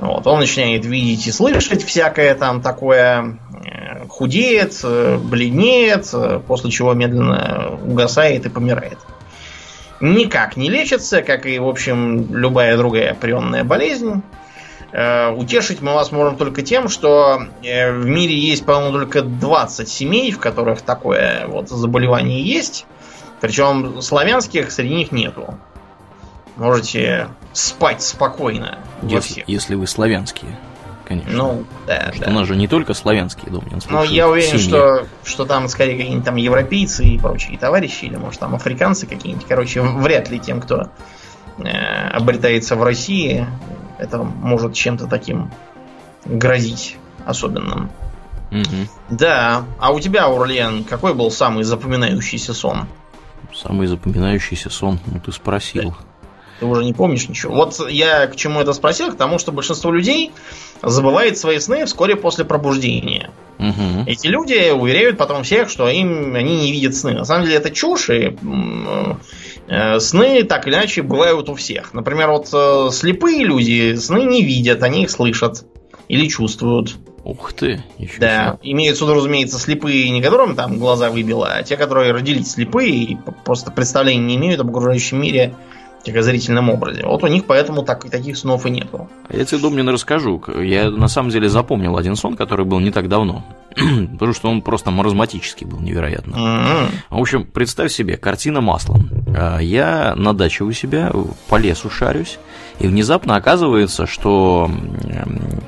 [0.00, 6.70] Вот, он начинает видеть и слышать всякое там такое, э, худеет, э, бледнеет, э, после
[6.70, 8.98] чего медленно угасает и помирает.
[10.00, 14.22] Никак не лечится, как и, в общем, любая другая прионная болезнь.
[14.92, 20.40] Утешить мы вас можем только тем, что в мире есть, по-моему, только 20 семей, в
[20.40, 22.86] которых такое вот заболевание есть.
[23.40, 25.58] Причем славянских среди них нету.
[26.56, 28.78] Можете спать спокойно.
[29.02, 30.58] Если, если вы славянские,
[31.06, 31.32] конечно.
[31.32, 32.16] Ну, да, Потому да.
[32.16, 33.64] Что у нас же не только славянские дом.
[33.88, 38.40] Ну, я уверен, что, что там скорее какие-нибудь там европейцы и прочие товарищи, или может
[38.40, 39.46] там африканцы какие-нибудь.
[39.48, 40.90] Короче, вряд ли тем, кто
[41.58, 43.46] э, обретается в России,
[43.98, 45.50] это может чем-то таким
[46.26, 47.90] грозить особенным.
[48.50, 48.88] Угу.
[49.10, 52.86] Да, а у тебя, Урлен, какой был самый запоминающийся сон?
[53.54, 55.94] Самый запоминающийся сон, ну ты спросил.
[56.60, 57.54] Ты уже не помнишь ничего.
[57.54, 60.30] Вот я к чему это спросил, к тому, что большинство людей
[60.82, 63.30] забывает свои сны вскоре после пробуждения.
[63.58, 64.04] Угу.
[64.06, 67.12] Эти люди уверяют потом всех, что им они не видят сны.
[67.12, 68.36] На самом деле это чушь, и
[69.68, 71.94] э, сны так или иначе бывают у всех.
[71.94, 75.64] Например, вот э, слепые люди сны не видят, они их слышат
[76.08, 76.96] или чувствуют.
[77.24, 78.72] Ух ты, еще Да, себе.
[78.72, 82.90] имеются в виду, разумеется, слепые, не которым там глаза выбило, а те, которые родились слепые
[82.90, 85.54] и просто представления не имеют об окружающем мире
[86.04, 87.04] зрительном образе.
[87.04, 89.08] Вот у них поэтому так, таких снов и нету.
[89.28, 90.42] А я тебе, Домнин, расскажу.
[90.60, 93.44] Я на самом деле запомнил один сон, который был не так давно.
[93.74, 96.34] Потому что он просто маразматический был невероятно.
[96.34, 96.86] Mm-hmm.
[97.10, 99.08] В общем, представь себе, картина маслом.
[99.36, 101.12] А, я на даче у себя
[101.48, 102.38] по лесу шарюсь,
[102.80, 104.70] и внезапно оказывается, что,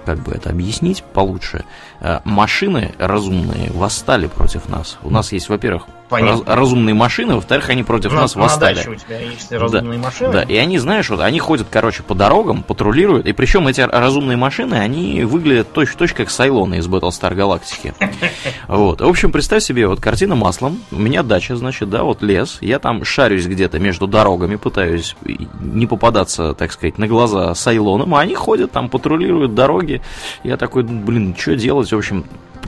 [0.06, 1.64] как бы это объяснить получше,
[2.24, 4.98] машины разумные восстали против нас.
[5.02, 5.84] У нас есть, во-первых,
[6.20, 8.82] раз, разумные машины, во-вторых, они против на, нас восстали.
[8.84, 10.32] На у тебя есть разумные да, машины.
[10.32, 14.36] Да, и они, знаешь, вот они ходят, короче, по дорогам, патрулируют, и причем эти разумные
[14.36, 17.94] машины, они выглядят точь-в-точь как Сайлоны из Battlestar Galactica.
[18.68, 19.00] Вот.
[19.00, 22.78] В общем, представь себе, вот картина маслом, у меня дача, значит, да, вот лес, я
[22.78, 25.16] там шарюсь где-то между дорогами, пытаюсь
[25.60, 30.02] не попадаться, так сказать, на глаза Сайлонам, а они ходят там, патрулируют дороги,
[30.42, 32.24] я такой, блин, что делать, в общем,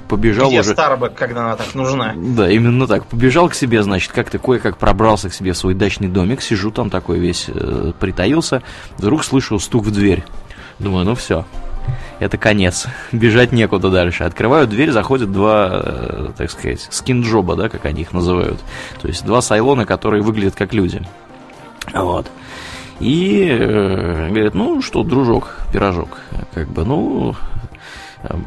[0.08, 0.72] побежал Где уже...
[0.72, 2.14] Старбак, когда она так нужна?
[2.16, 3.06] Да, именно так.
[3.06, 6.90] Побежал к себе, значит, как-то кое-как пробрался к себе в свой дачный домик, сижу там
[6.90, 8.62] такой весь э, притаился,
[8.98, 10.24] вдруг слышу стук в дверь.
[10.78, 11.44] Думаю, ну все,
[12.18, 12.86] это конец.
[13.12, 14.24] Бежать некуда дальше.
[14.24, 18.60] Открываю дверь, заходят два, э, так сказать, скинджоба, да, как они их называют.
[19.00, 21.02] То есть два сайлона, которые выглядят как люди.
[21.92, 22.30] Вот.
[23.00, 26.20] И э, говорят, ну что, дружок, пирожок,
[26.54, 27.34] как бы, ну,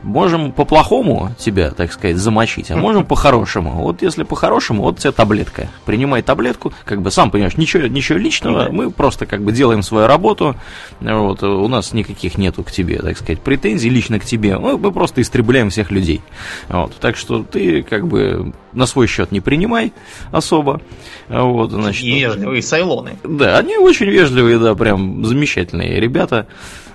[0.04, 3.72] Можем по-плохому тебя, так сказать, замочить, а можем по-хорошему.
[3.72, 5.70] Вот если по-хорошему, вот тебе таблетка.
[5.86, 10.08] Принимай таблетку, как бы сам понимаешь, ничего, ничего личного, мы просто как бы делаем свою
[10.08, 10.56] работу.
[11.00, 14.58] Вот, у нас никаких нету к тебе, так сказать, претензий лично к тебе.
[14.58, 16.22] Мы, мы просто истребляем всех людей.
[16.70, 19.94] Вот, так что ты как бы на свой счет не принимай
[20.32, 20.82] особо.
[21.28, 23.18] Вот, значит, вежливые сайлоны.
[23.24, 26.48] Да, они очень вежливые, да, прям замечательные ребята.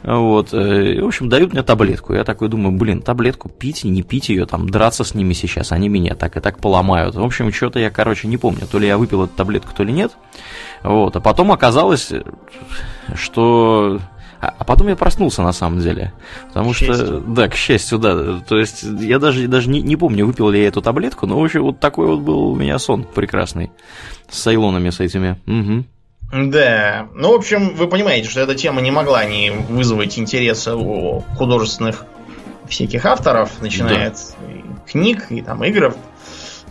[0.02, 2.12] Вот, э, в общем, дают мне таблетку.
[2.12, 5.72] Я такой думаю, блин, таблетку пить и не пить ее, там, драться с ними сейчас,
[5.72, 7.14] они меня так и так поломают.
[7.14, 9.92] В общем, что-то я, короче, не помню, то ли я выпил эту таблетку, то ли
[9.92, 10.12] нет.
[10.82, 12.10] Вот, а потом оказалось,
[13.14, 14.00] что
[14.42, 16.12] а, а потом я проснулся на самом деле.
[16.48, 18.40] Потому что, да, к счастью, да.
[18.40, 21.44] То есть я даже, даже не, не помню, выпил ли я эту таблетку, но, в
[21.44, 23.70] общем, вот такой вот был у меня сон прекрасный.
[24.28, 25.38] С сайлонами с этими.
[25.46, 25.84] Угу.
[26.32, 31.20] Да, ну, в общем, вы понимаете, что эта тема не могла не вызвать интереса у
[31.36, 32.06] художественных
[32.66, 34.16] всяких авторов, начиная да.
[34.16, 35.94] от книг и там игр.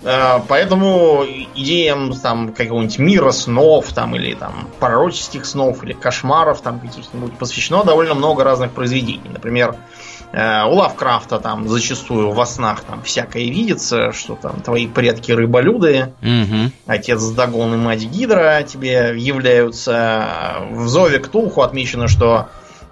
[0.04, 6.80] А, поэтому идеям там какого-нибудь мира снов там или там пророческих снов или кошмаров там
[6.80, 9.30] каких-нибудь посвящено довольно много разных произведений.
[9.30, 15.32] Например, Э, у Лавкрафта там зачастую во снах там всякое видится, что там твои предки
[15.32, 16.72] рыболюды, угу.
[16.88, 20.68] отец Дагон и мать Гидра тебе являются.
[20.72, 22.48] В Зове Ктулху отмечено, что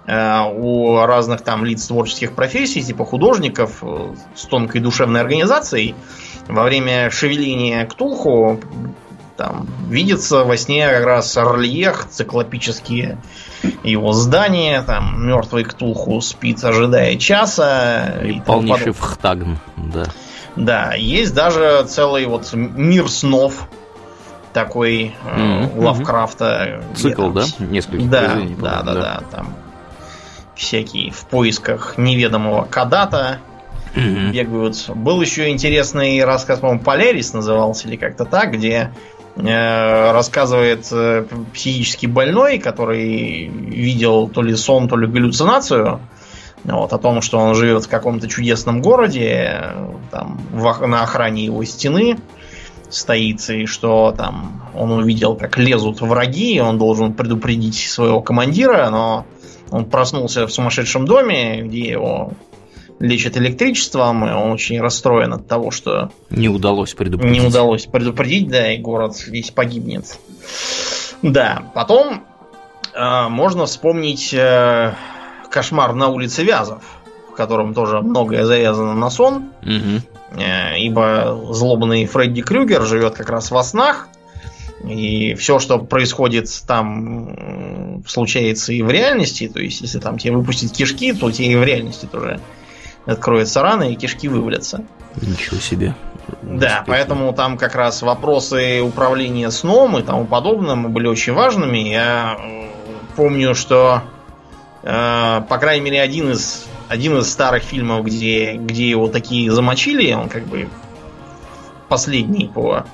[0.06, 5.94] э, у разных там лиц творческих профессий, типа художников э, с тонкой душевной организацией,
[6.48, 8.60] во время шевеления Ктулху
[9.40, 13.16] там видится во сне как раз Орлиех, циклопические
[13.82, 18.18] его здания, там мертвый Ктулху спит, ожидая часа.
[18.22, 20.04] И, и полнейший вхтагн, да.
[20.56, 23.66] Да, есть даже целый вот мир снов,
[24.52, 25.84] такой mm-hmm.
[25.84, 26.84] Лавкрафта.
[26.94, 27.44] Цикл, да?
[27.60, 28.04] Несколько.
[28.04, 29.54] Да, да, да, да, там
[30.54, 33.38] всякие в поисках неведомого Кадата
[33.94, 34.32] mm-hmm.
[34.32, 34.90] бегают.
[34.94, 38.90] Был еще интересный рассказ, по-моему, Полярис назывался или как-то так, где
[39.36, 41.24] рассказывает э,
[41.54, 46.00] психически больной, который видел то ли сон, то ли галлюцинацию,
[46.64, 49.72] вот, о том, что он живет в каком-то чудесном городе,
[50.10, 52.18] там, в, на охране его стены
[52.90, 58.90] стоит, и что там он увидел, как лезут враги, и он должен предупредить своего командира,
[58.90, 59.26] но
[59.70, 62.32] он проснулся в сумасшедшем доме, где его
[63.00, 66.10] лечат электричеством, и он очень расстроен от того, что...
[66.28, 67.40] Не удалось предупредить.
[67.40, 70.18] Не удалось предупредить, да, и город весь погибнет.
[71.22, 72.24] Да, потом
[72.94, 74.94] э, можно вспомнить э,
[75.50, 76.82] кошмар на улице Вязов,
[77.30, 79.50] в котором тоже многое завязано на сон.
[79.62, 80.40] Угу.
[80.78, 84.08] Ибо злобный Фредди Крюгер живет как раз во снах.
[84.88, 89.48] И все, что происходит там, случается и в реальности.
[89.48, 92.40] То есть, если там тебе выпустить кишки, то тебе и в реальности тоже
[93.06, 94.84] откроется рана, и кишки вывалятся.
[95.20, 95.94] Ничего себе.
[96.42, 101.78] Да, поэтому там как раз вопросы управления сном и тому подобное были очень важными.
[101.78, 102.38] Я
[103.16, 104.02] помню, что
[104.82, 110.12] Э, по крайней мере, один из, один из старых фильмов, где, где его такие замочили,
[110.12, 110.68] он как бы
[111.88, 112.86] последний по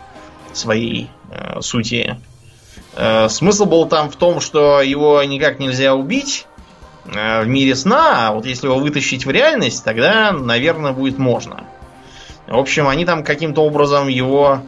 [0.52, 2.18] своей э, сути.
[2.94, 6.55] Э, смысл был там в том, что его никак нельзя убить э,
[7.06, 11.64] в мире сна, а вот если его вытащить в реальность, тогда, наверное, будет можно.
[12.46, 14.60] В общем, они там каким-то образом его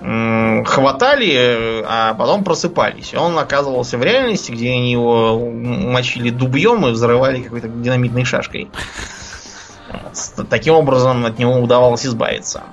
[0.00, 3.14] хватали, а потом просыпались.
[3.14, 8.68] Он оказывался в реальности, где они его мочили дубьем и взрывали какой-то динамитной шашкой.
[10.50, 12.64] Таким образом от него удавалось избавиться.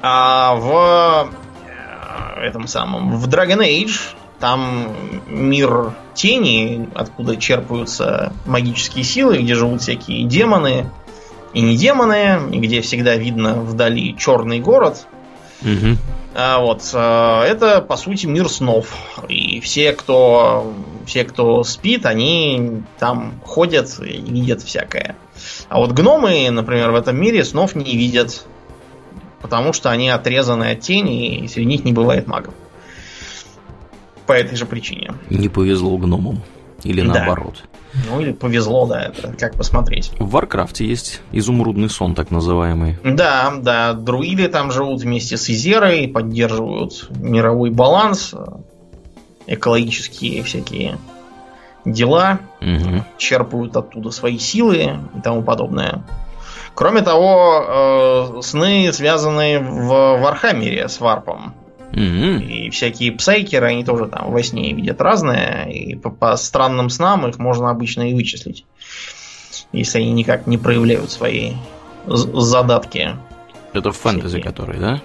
[0.00, 1.30] А в
[1.68, 4.88] э, этом самом в Dragon Age там
[5.28, 10.90] мир тени, откуда черпаются магические силы, где живут всякие демоны
[11.54, 15.06] и не демоны, и где всегда видно вдали черный город.
[15.62, 15.96] Угу.
[16.34, 18.88] А, вот, а, это, по сути, мир снов.
[19.28, 20.74] И все, кто,
[21.06, 25.14] все, кто спит, они там ходят и видят всякое.
[25.68, 28.44] А вот гномы, например, в этом мире снов не видят.
[29.40, 32.54] Потому что они отрезаны от тени, и среди них не бывает магов.
[34.26, 35.12] По этой же причине.
[35.30, 36.42] Не повезло гномам.
[36.84, 37.62] Или наоборот.
[37.62, 38.00] Да.
[38.08, 40.12] Ну или повезло, да, это как посмотреть.
[40.18, 42.98] В Варкрафте есть изумрудный сон, так называемый.
[43.04, 48.34] Да, да, друиды там живут вместе с Изерой, поддерживают мировой баланс,
[49.46, 50.98] экологические всякие
[51.84, 53.04] дела, угу.
[53.18, 56.04] черпают оттуда свои силы и тому подобное.
[56.74, 61.54] Кроме того, э, сны связаны в Вархаммере с Варпом.
[61.92, 62.44] Mm-hmm.
[62.44, 65.64] И всякие псайкеры, они тоже там во сне видят разное.
[65.66, 68.64] И по, по странным снам их можно обычно и вычислить.
[69.72, 71.52] Если они никак не проявляют свои
[72.06, 73.16] задатки.
[73.72, 75.00] Это в фэнтези, который, да?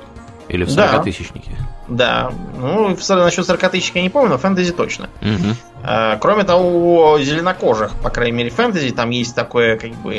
[0.50, 1.52] Или в 40-тысячнике?
[1.90, 2.32] Да.
[2.58, 5.10] Ну, в, насчет 40-тысячника я не помню, но фэнтези точно.
[5.22, 5.56] Угу.
[5.84, 10.14] А, кроме того, у зеленокожих, по крайней мере, фэнтези, там есть такой, как бы,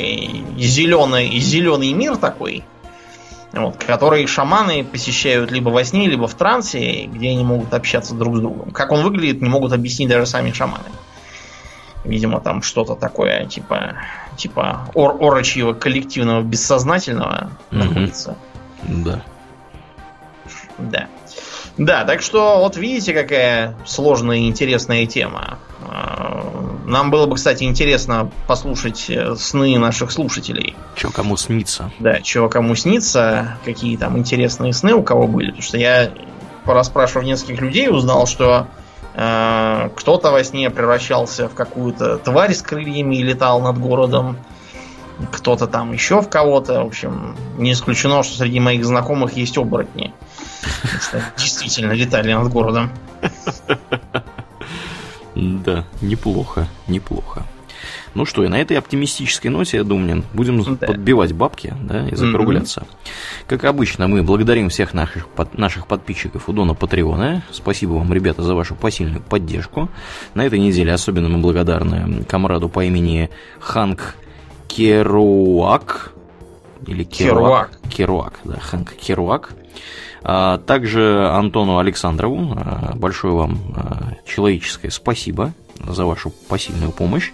[0.57, 2.63] зеленый, зеленый мир такой,
[3.51, 8.37] вот, которые шаманы посещают либо во сне, либо в трансе, где они могут общаться друг
[8.37, 8.71] с другом.
[8.71, 10.89] Как он выглядит, не могут объяснить даже сами шаманы.
[12.03, 13.95] Видимо, там что-то такое, типа,
[14.37, 18.37] типа ор орочьего коллективного бессознательного находится.
[18.83, 19.23] Да.
[20.77, 21.07] Да.
[21.77, 25.59] Да, так что вот видите, какая сложная и интересная тема.
[25.87, 26.45] А,
[26.85, 30.75] нам было бы, кстати, интересно послушать э, сны наших слушателей.
[30.95, 31.91] Че кому снится.
[31.99, 35.47] Да, че кому снится, какие там интересные сны у кого были.
[35.47, 36.11] Потому что я,
[36.65, 38.67] порасспрашивав нескольких людей, узнал, что
[39.13, 44.37] э, кто-то во сне превращался в какую-то тварь с крыльями и летал над городом.
[45.31, 46.83] Кто-то там еще в кого-то.
[46.83, 50.13] В общем, не исключено, что среди моих знакомых есть оборотни.
[51.37, 52.89] Действительно летали над городом.
[55.35, 57.45] Да, неплохо, неплохо.
[58.13, 60.87] Ну что, и на этой оптимистической ноте, я думаю, будем да.
[60.87, 62.81] подбивать бабки да, и закругляться.
[62.81, 63.45] Mm-hmm.
[63.47, 67.43] Как обычно, мы благодарим всех наших, под, наших подписчиков у Дона Патреона.
[67.51, 69.89] Спасибо вам, ребята, за вашу посильную поддержку.
[70.33, 74.15] На этой неделе особенно мы благодарны комраду по имени Ханк
[74.67, 76.13] Керуак.
[76.87, 77.71] Или Керуак.
[77.89, 79.53] Керуак, Керуак да, Ханк Керуак.
[80.23, 87.31] А также Антону Александрову а, большое вам а, человеческое спасибо за вашу посильную помощь.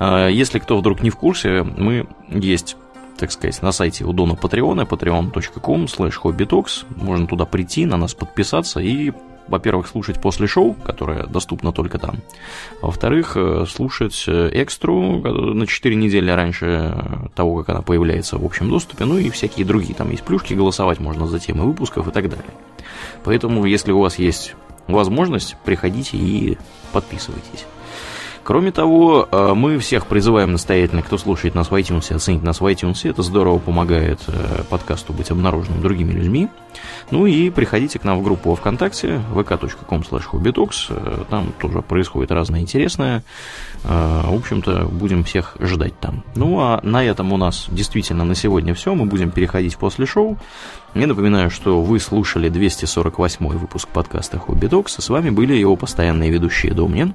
[0.00, 2.76] Если кто вдруг не в курсе, мы есть
[3.16, 6.86] так сказать, на сайте у Дона Патреона, patreon.com slash hobbytalks.
[6.96, 9.12] Можно туда прийти, на нас подписаться и
[9.50, 12.16] во-первых, слушать после шоу, которое доступно только там.
[12.80, 18.70] Во-вторых, э, слушать э, экстру на 4 недели раньше того, как она появляется в общем
[18.70, 19.94] доступе, ну и всякие другие.
[19.94, 22.54] Там есть плюшки, голосовать можно за темы выпусков и так далее.
[23.24, 24.54] Поэтому, если у вас есть
[24.86, 26.56] возможность, приходите и
[26.92, 27.66] подписывайтесь.
[28.50, 32.66] Кроме того, э, мы всех призываем настоятельно, кто слушает нас в iTunes, оценить нас в
[32.66, 33.08] iTunes.
[33.08, 36.48] Это здорово помогает э, подкасту быть обнаруженным другими людьми.
[37.12, 43.22] Ну и приходите к нам в группу ВКонтакте, vk.com slash Там тоже происходит разное интересное.
[43.84, 46.24] Э, в общем-то, будем всех ждать там.
[46.34, 48.96] Ну а на этом у нас действительно на сегодня все.
[48.96, 50.36] Мы будем переходить после шоу.
[50.96, 54.96] Я напоминаю, что вы слушали 248 выпуск подкаста Хобби Докс.
[54.98, 57.14] С вами были его постоянные ведущие Домнин